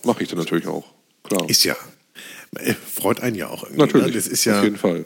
[0.06, 0.86] mache ich dann natürlich auch.
[1.24, 1.50] Klar.
[1.50, 1.76] Ist ja,
[2.56, 3.82] äh, freut einen ja auch irgendwie.
[3.82, 4.14] Natürlich, Ne?
[4.14, 5.06] Das ist ja, auf jeden Fall.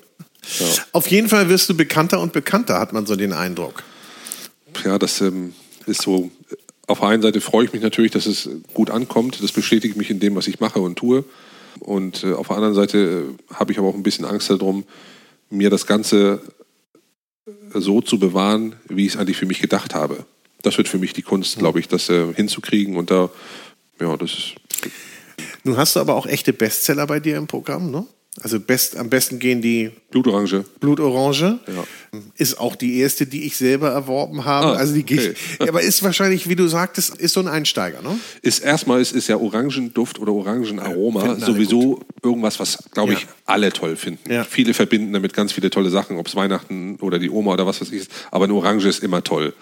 [0.60, 0.68] Ja.
[0.92, 3.84] Auf jeden Fall wirst du bekannter und bekannter, hat man so den Eindruck.
[4.86, 5.54] ja, das ähm,
[5.86, 6.30] ist so.
[6.94, 9.42] Auf der einen Seite freue ich mich natürlich, dass es gut ankommt.
[9.42, 11.26] Das bestätigt mich in dem, was ich mache und tue.
[11.80, 14.84] Und äh, auf der anderen Seite äh, habe ich aber auch ein bisschen Angst darum,
[15.50, 16.40] mir das Ganze
[17.48, 20.24] äh, so zu bewahren, wie ich es eigentlich für mich gedacht habe.
[20.62, 22.96] Das wird für mich die Kunst, glaube ich, das äh, hinzukriegen.
[22.96, 23.32] Und da,
[24.00, 24.56] ja, das ist.
[25.64, 28.06] Nun hast du aber auch echte Bestseller bei dir im Programm, ne?
[28.42, 30.66] Also best, am besten gehen die Blutorange.
[30.80, 31.60] Blutorange.
[31.68, 32.20] Ja.
[32.36, 34.68] Ist auch die erste, die ich selber erworben habe.
[34.68, 35.36] Ah, also die okay.
[35.60, 38.20] ich, aber ist wahrscheinlich, wie du sagtest, ist so ein Einsteiger, ne?
[38.42, 43.28] Ist erstmal ist, ist ja Orangenduft oder Orangenaroma alle sowieso irgendwas, was, glaube ich, Ja.
[43.46, 44.32] alle toll finden.
[44.32, 44.44] Ja.
[44.44, 47.82] Viele verbinden damit ganz viele tolle Sachen, ob es Weihnachten oder die Oma oder was
[47.82, 48.12] weiß ich ist.
[48.32, 49.54] Aber eine Orange ist immer toll.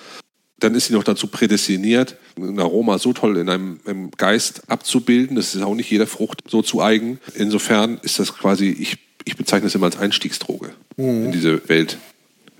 [0.62, 3.80] Dann ist sie noch dazu prädestiniert, ein Aroma so toll in einem,
[4.16, 5.36] Geist abzubilden.
[5.36, 7.20] Das ist auch nicht jeder Frucht so zu eigen.
[7.36, 11.97] Insofern ist das quasi, ich, ich bezeichne es immer als Einstiegsdroge in diese Welt.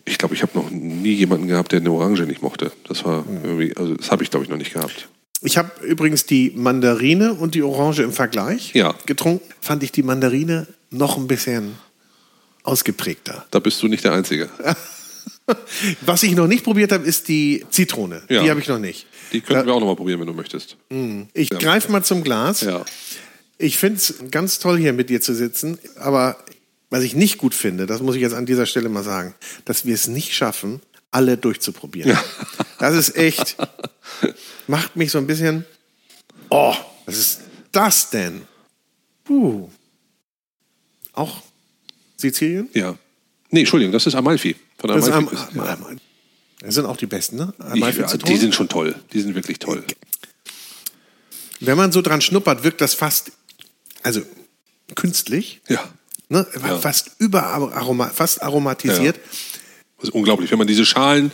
[0.06, 2.72] Ich glaube, ich habe noch nie jemanden gehabt, der eine Orange nicht mochte.
[2.88, 5.08] Das war irgendwie, also das habe ich, glaube ich, noch nicht gehabt.
[5.44, 8.96] Ich habe übrigens die Mandarine und die Orange im Vergleich Ja.
[9.06, 9.48] getrunken.
[9.60, 11.74] Fand ich die Mandarine noch ein bisschen
[12.64, 13.46] ausgeprägter.
[13.52, 14.50] Da bist du nicht der Einzige.
[16.02, 18.22] Was ich noch nicht probiert habe, ist die Zitrone.
[18.30, 18.44] Ja.
[18.44, 19.06] Die habe ich noch nicht.
[19.32, 20.78] Die könnten wir auch noch mal probieren, wenn du möchtest.
[21.34, 21.58] Ich Ja.
[21.58, 22.62] greife mal zum Glas.
[22.62, 22.86] Ja.
[23.58, 25.78] Ich finde es ganz toll, hier mit dir zu sitzen.
[25.98, 26.38] Aber
[26.90, 29.34] was ich nicht gut finde, das muss ich jetzt an dieser Stelle mal sagen,
[29.66, 32.18] dass wir es nicht schaffen, alle durchzuprobieren.
[32.80, 33.58] Das ist echt,
[34.68, 35.66] macht mich so ein bisschen,
[36.50, 36.74] oh,
[37.06, 37.42] was ist
[37.72, 38.42] das denn?
[39.30, 39.70] Uh.
[41.14, 41.44] Auch
[42.18, 42.70] Sizilien?
[42.74, 42.98] Ja.
[43.50, 44.56] Nee, Entschuldigung, das ist Amalfi.
[44.82, 45.36] Von Das, Amalfi.
[45.36, 45.74] Am, ist- ja.
[45.74, 45.98] Am-
[46.60, 47.54] das sind auch die besten, ne?
[47.60, 48.36] Ich, Amalfi ja, Zitronen.
[48.36, 48.96] die sind schon toll.
[49.14, 49.84] Die sind wirklich toll.
[51.60, 53.32] Wenn man so dran schnuppert, wirkt das fast,
[54.04, 54.22] also
[54.96, 55.84] künstlich, Ja.
[56.30, 56.46] ne?
[56.62, 56.78] Ja.
[56.80, 59.20] fast überaroma, fast aromatisiert.
[59.98, 60.50] Das ist unglaublich.
[60.52, 61.32] Wenn man diese Schalen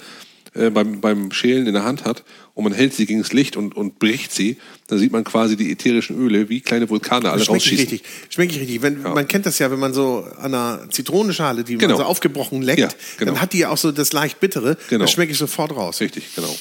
[0.58, 3.56] äh, beim, beim Schälen in der Hand hat und man hält sie gegen das Licht
[3.56, 7.40] und, und bricht sie, dann sieht man quasi die ätherischen Öle wie kleine Vulkane alle
[7.44, 7.78] Schmeckt rausschießen.
[7.90, 8.04] richtig.
[8.30, 8.82] Schmeckt richtig.
[8.82, 11.94] Wenn, Man kennt das ja, wenn man so an einer Zitronenschale, die Genau.
[11.96, 13.34] man so aufgebrochen leckt, Ja, genau.
[13.34, 14.78] dann hat die ja auch so das leicht bittere.
[14.90, 15.04] Genau.
[15.06, 16.02] Das schmecke ich sofort raus.
[16.02, 16.56] Richtig, genau.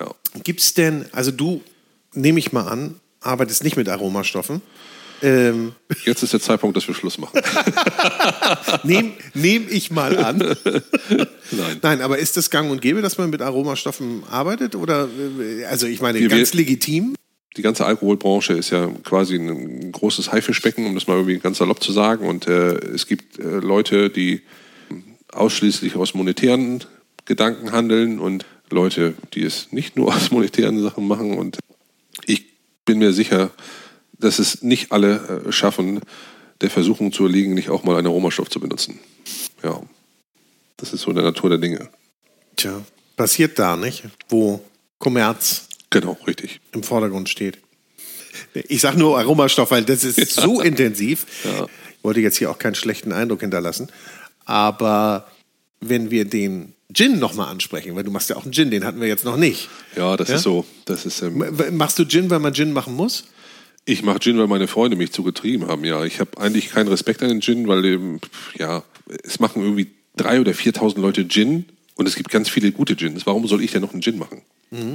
[0.00, 0.14] Ja.
[0.44, 1.62] Gibt es denn, also du,
[2.14, 4.60] nehme ich mal an, arbeitest nicht mit Aromastoffen.
[5.22, 5.72] Ähm,
[6.04, 7.40] Jetzt ist der Zeitpunkt, dass wir Schluss machen.
[8.84, 10.38] Nehme nehm ich mal an.
[10.38, 11.76] Nein.
[11.82, 14.74] Nein, aber ist das gang und gäbe, dass man mit Aromastoffen arbeitet?
[14.76, 15.08] Oder,
[15.40, 17.14] äh, also ich meine, Wir- ganz wir- legitim?
[17.56, 21.82] die ganze Alkoholbranche ist ja quasi ein großes Haifischbecken, um das mal irgendwie ganz salopp
[21.82, 22.24] zu sagen.
[22.28, 24.42] Und äh, es gibt äh, Leute, die
[25.32, 26.84] ausschließlich aus monetären
[27.24, 31.36] Gedanken handeln und Leute, die es nicht nur aus monetären Sachen machen.
[31.36, 31.58] Und
[32.26, 32.44] ich
[32.84, 33.50] bin mir sicher,
[34.18, 36.00] dass es nicht alle äh, schaffen,
[36.60, 38.98] der Versuchung zu erliegen, nicht auch mal einen Aromastoff zu benutzen.
[39.62, 39.80] Ja.
[40.76, 41.88] Das ist so in der Natur der Dinge.
[42.56, 42.82] Tja,
[43.16, 44.04] passiert da, nicht?
[44.28, 44.62] Wo
[44.98, 46.60] Kommerz Genau, richtig.
[46.72, 47.58] im Vordergrund steht.
[48.54, 51.26] Ich sage nur Aromastoff, weil das ist so intensiv.
[51.44, 51.64] Ja.
[51.64, 53.88] Ich wollte jetzt hier auch keinen schlechten Eindruck hinterlassen.
[54.44, 55.26] Aber
[55.80, 59.00] wenn wir den Gin nochmal ansprechen, weil du machst ja auch einen Gin, den hatten
[59.00, 59.68] wir jetzt noch nicht.
[59.96, 60.36] Ja, das Ja?
[60.36, 60.64] ist so.
[60.86, 63.24] Das ist, ähm, Machst du Gin, weil man Gin machen muss?
[63.88, 65.82] Ich mache Gin, weil meine Freunde mich zugetrieben haben.
[65.84, 68.20] Ja, ich habe eigentlich keinen Respekt an den Gin, weil ähm,
[68.58, 68.82] ja,
[69.24, 71.64] es machen irgendwie drei oder 4.000 Leute Gin
[71.94, 73.24] und es gibt ganz viele gute Gins.
[73.26, 74.42] Warum soll ich denn noch einen Gin machen?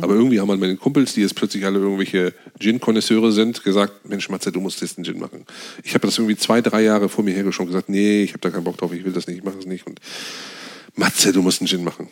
[0.01, 4.51] Aber irgendwie haben meine Kumpels, die jetzt plötzlich alle irgendwelche Gin-Konnoisseure sind, gesagt, Mensch, Matze,
[4.51, 5.47] du musst jetzt einen Gin machen.
[5.83, 8.41] Ich habe das irgendwie zwei, drei Jahre vor mir hergeschoben und gesagt, nee, ich habe
[8.41, 9.87] da keinen Bock drauf, ich will das nicht, ich mache das nicht.
[9.87, 9.99] Und
[10.95, 12.09] Matze, du musst einen Gin machen.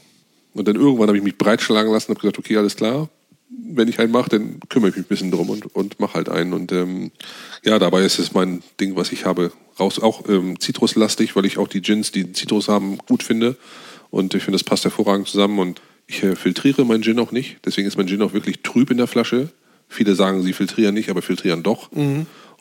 [0.53, 3.07] Und dann irgendwann habe ich mich breitschlagen lassen und habe gesagt, okay, alles klar.
[3.73, 6.29] Wenn ich einen mache, dann kümmere ich mich ein bisschen drum und, und mache halt
[6.29, 6.53] einen.
[6.53, 7.11] Und ähm,
[7.63, 9.99] ja, dabei ist es mein Ding, was ich habe, raus.
[9.99, 13.57] Auch ähm, zitruslastig, weil ich auch die Gins, die Zitrus haben, gut finde.
[14.09, 15.59] Und ich finde, das passt hervorragend zusammen.
[15.59, 17.57] Und ich äh, filtriere meinen Gin auch nicht.
[17.65, 19.49] Deswegen ist mein Gin auch wirklich trüb in der Flasche.
[19.87, 21.91] Viele sagen, sie filtrieren nicht, aber filtrieren doch.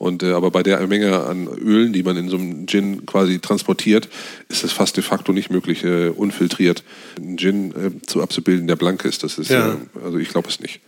[0.00, 3.38] Und äh, aber bei der Menge an Ölen, die man in so einem Gin quasi
[3.38, 4.08] transportiert,
[4.48, 6.82] ist es fast de facto nicht möglich, äh, unfiltriert
[7.18, 9.22] einen Gin äh, zu abzubilden, der blank ist.
[9.24, 9.74] Das ist Ja.
[9.74, 10.80] äh, also ich glaube es nicht.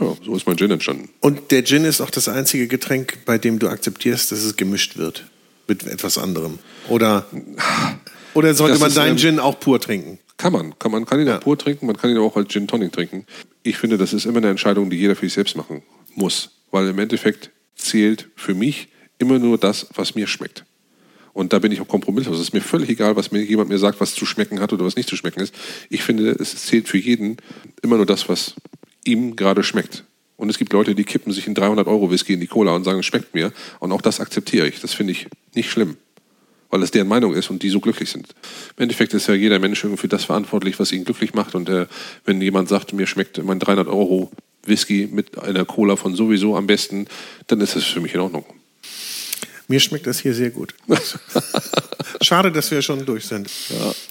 [0.00, 1.10] Ja, so ist mein Gin entstanden.
[1.20, 4.96] Und der Gin ist auch das einzige Getränk, bei dem du akzeptierst, dass es gemischt
[4.96, 5.26] wird
[5.68, 6.58] mit etwas anderem.
[6.88, 7.26] Oder,
[8.32, 10.18] oder sollte Das man deinen ähm, Gin auch pur trinken?
[10.38, 10.78] Kann man.
[10.78, 11.36] Kann man kann ihn Ja.
[11.36, 13.26] auch pur trinken, man kann ihn auch als Gin Tonic trinken.
[13.62, 15.82] Ich finde, das ist immer eine Entscheidung, die jeder für sich selbst machen
[16.14, 16.50] muss.
[16.70, 20.64] Weil im Endeffekt zählt für mich immer nur das, was mir schmeckt.
[21.32, 22.36] Und da bin ich auch kompromisslos.
[22.36, 24.84] Es ist mir völlig egal, was mir jemand mir sagt, was zu schmecken hat oder
[24.84, 25.54] was nicht zu schmecken ist.
[25.90, 27.38] Ich finde, es zählt für jeden
[27.82, 28.54] immer nur das, was
[29.04, 30.04] ihm gerade schmeckt.
[30.36, 32.84] Und es gibt Leute, die kippen sich in 300 Euro Whisky in die Cola und
[32.84, 33.52] sagen, es schmeckt mir.
[33.80, 34.80] Und auch das akzeptiere ich.
[34.80, 35.96] Das finde ich nicht schlimm
[36.74, 38.34] weil es deren Meinung ist und die so glücklich sind.
[38.76, 41.54] Im Endeffekt ist ja jeder Mensch irgendwie für das verantwortlich, was ihn glücklich macht.
[41.54, 41.86] Und äh,
[42.24, 44.32] wenn jemand sagt, mir schmeckt mein 300 Euro
[44.66, 47.06] Whisky mit einer Cola von sowieso am besten,
[47.46, 48.44] dann ist das für mich in Ordnung.
[49.68, 50.74] Mir schmeckt das hier sehr gut.
[52.20, 53.50] Schade, dass wir schon durch sind.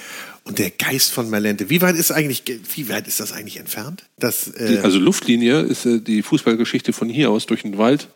[0.44, 2.44] Und der Geist von Malente, wie weit ist eigentlich,
[2.76, 4.04] wie weit ist das eigentlich entfernt?
[4.20, 8.10] Das, Die, äh, also Luftlinie ist äh, die Fußballgeschichte von hier aus durch den Wald.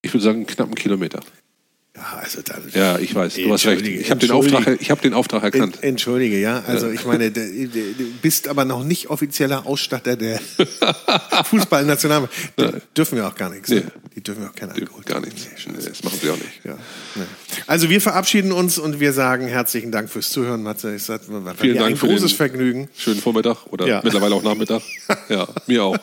[0.00, 1.20] Ich würde sagen, knapp einen Kilometer.
[1.94, 3.86] Ja, also dann, Ja, ich weiß, du hast recht.
[3.86, 4.30] Ich habe den.
[4.30, 5.78] Auftrag, ich hab den Auftrag erkannt.
[5.82, 6.62] En- Entschuldige, ja.
[6.66, 7.42] Also ich meine, du
[8.22, 10.40] bist aber noch nicht offizieller Ausstatter der
[11.44, 12.96] Fußballnationalmannschaft.
[12.96, 13.68] Dürfen wir auch gar nichts.
[13.68, 13.76] Nee.
[13.80, 13.92] ne?
[14.16, 15.02] Die dürfen wir auch keinen Alkohol.
[15.04, 15.46] Gar nichts.
[15.66, 16.64] Nee, Nee, Das machen sie auch nicht.
[16.64, 16.72] Ja,
[17.14, 17.26] ne.
[17.66, 20.94] Also wir verabschieden uns und wir sagen herzlichen Dank fürs Zuhören, Matze.
[20.94, 22.88] Es hat war Vielen Dank ein für großes Vergnügen.
[22.96, 24.00] Schönen Vormittag oder Ja.
[24.02, 24.82] mittlerweile auch Nachmittag.
[25.28, 25.96] Ja, mir auch.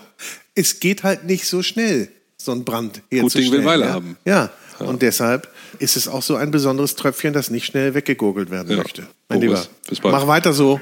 [0.56, 3.52] Es geht halt nicht so schnell, so ein Brand Ding herzustellen.
[3.52, 4.18] will Weile haben.
[4.26, 4.50] Ja.
[4.80, 5.48] und deshalb
[5.78, 8.78] ist es auch so ein besonderes Tröpfchen, das nicht schnell weggegurgelt werden Ja.
[8.78, 9.04] möchte.
[9.30, 10.14] Mein Boris, Lieber, bis bald.
[10.16, 10.80] mach weiter so.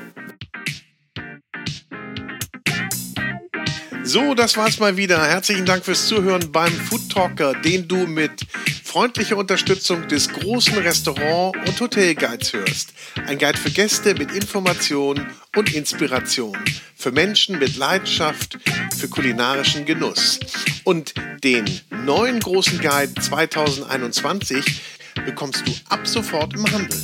[4.07, 5.21] So, das war's mal wieder.
[5.21, 8.47] Herzlichen Dank fürs Zuhören beim Food Talker, den du mit
[8.81, 12.93] freundlicher Unterstützung des großen Restaurant- und Hotelguides hörst.
[13.27, 15.27] Ein Guide für Gäste mit Informationen
[15.57, 16.57] und Inspiration.
[16.95, 18.57] Für Menschen mit Leidenschaft
[18.95, 20.39] für kulinarischen Genuss.
[20.85, 21.65] Und den
[22.05, 24.83] neuen großen Guide 2021
[25.25, 26.97] bekommst du ab sofort im Handel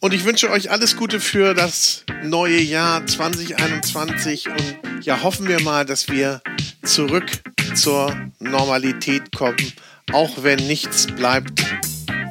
[0.00, 5.60] Und ich wünsche euch alles Gute für das neue Jahr 2021 und ja, hoffen wir
[5.60, 6.40] mal, dass wir
[6.84, 7.26] zurück
[7.74, 9.72] zur Normalität kommen,
[10.12, 11.64] auch wenn nichts bleibt,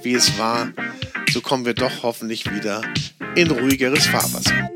[0.03, 0.71] wie es war,
[1.31, 2.81] so kommen wir doch hoffentlich wieder
[3.35, 4.69] in ruhigeres Fahrwasser.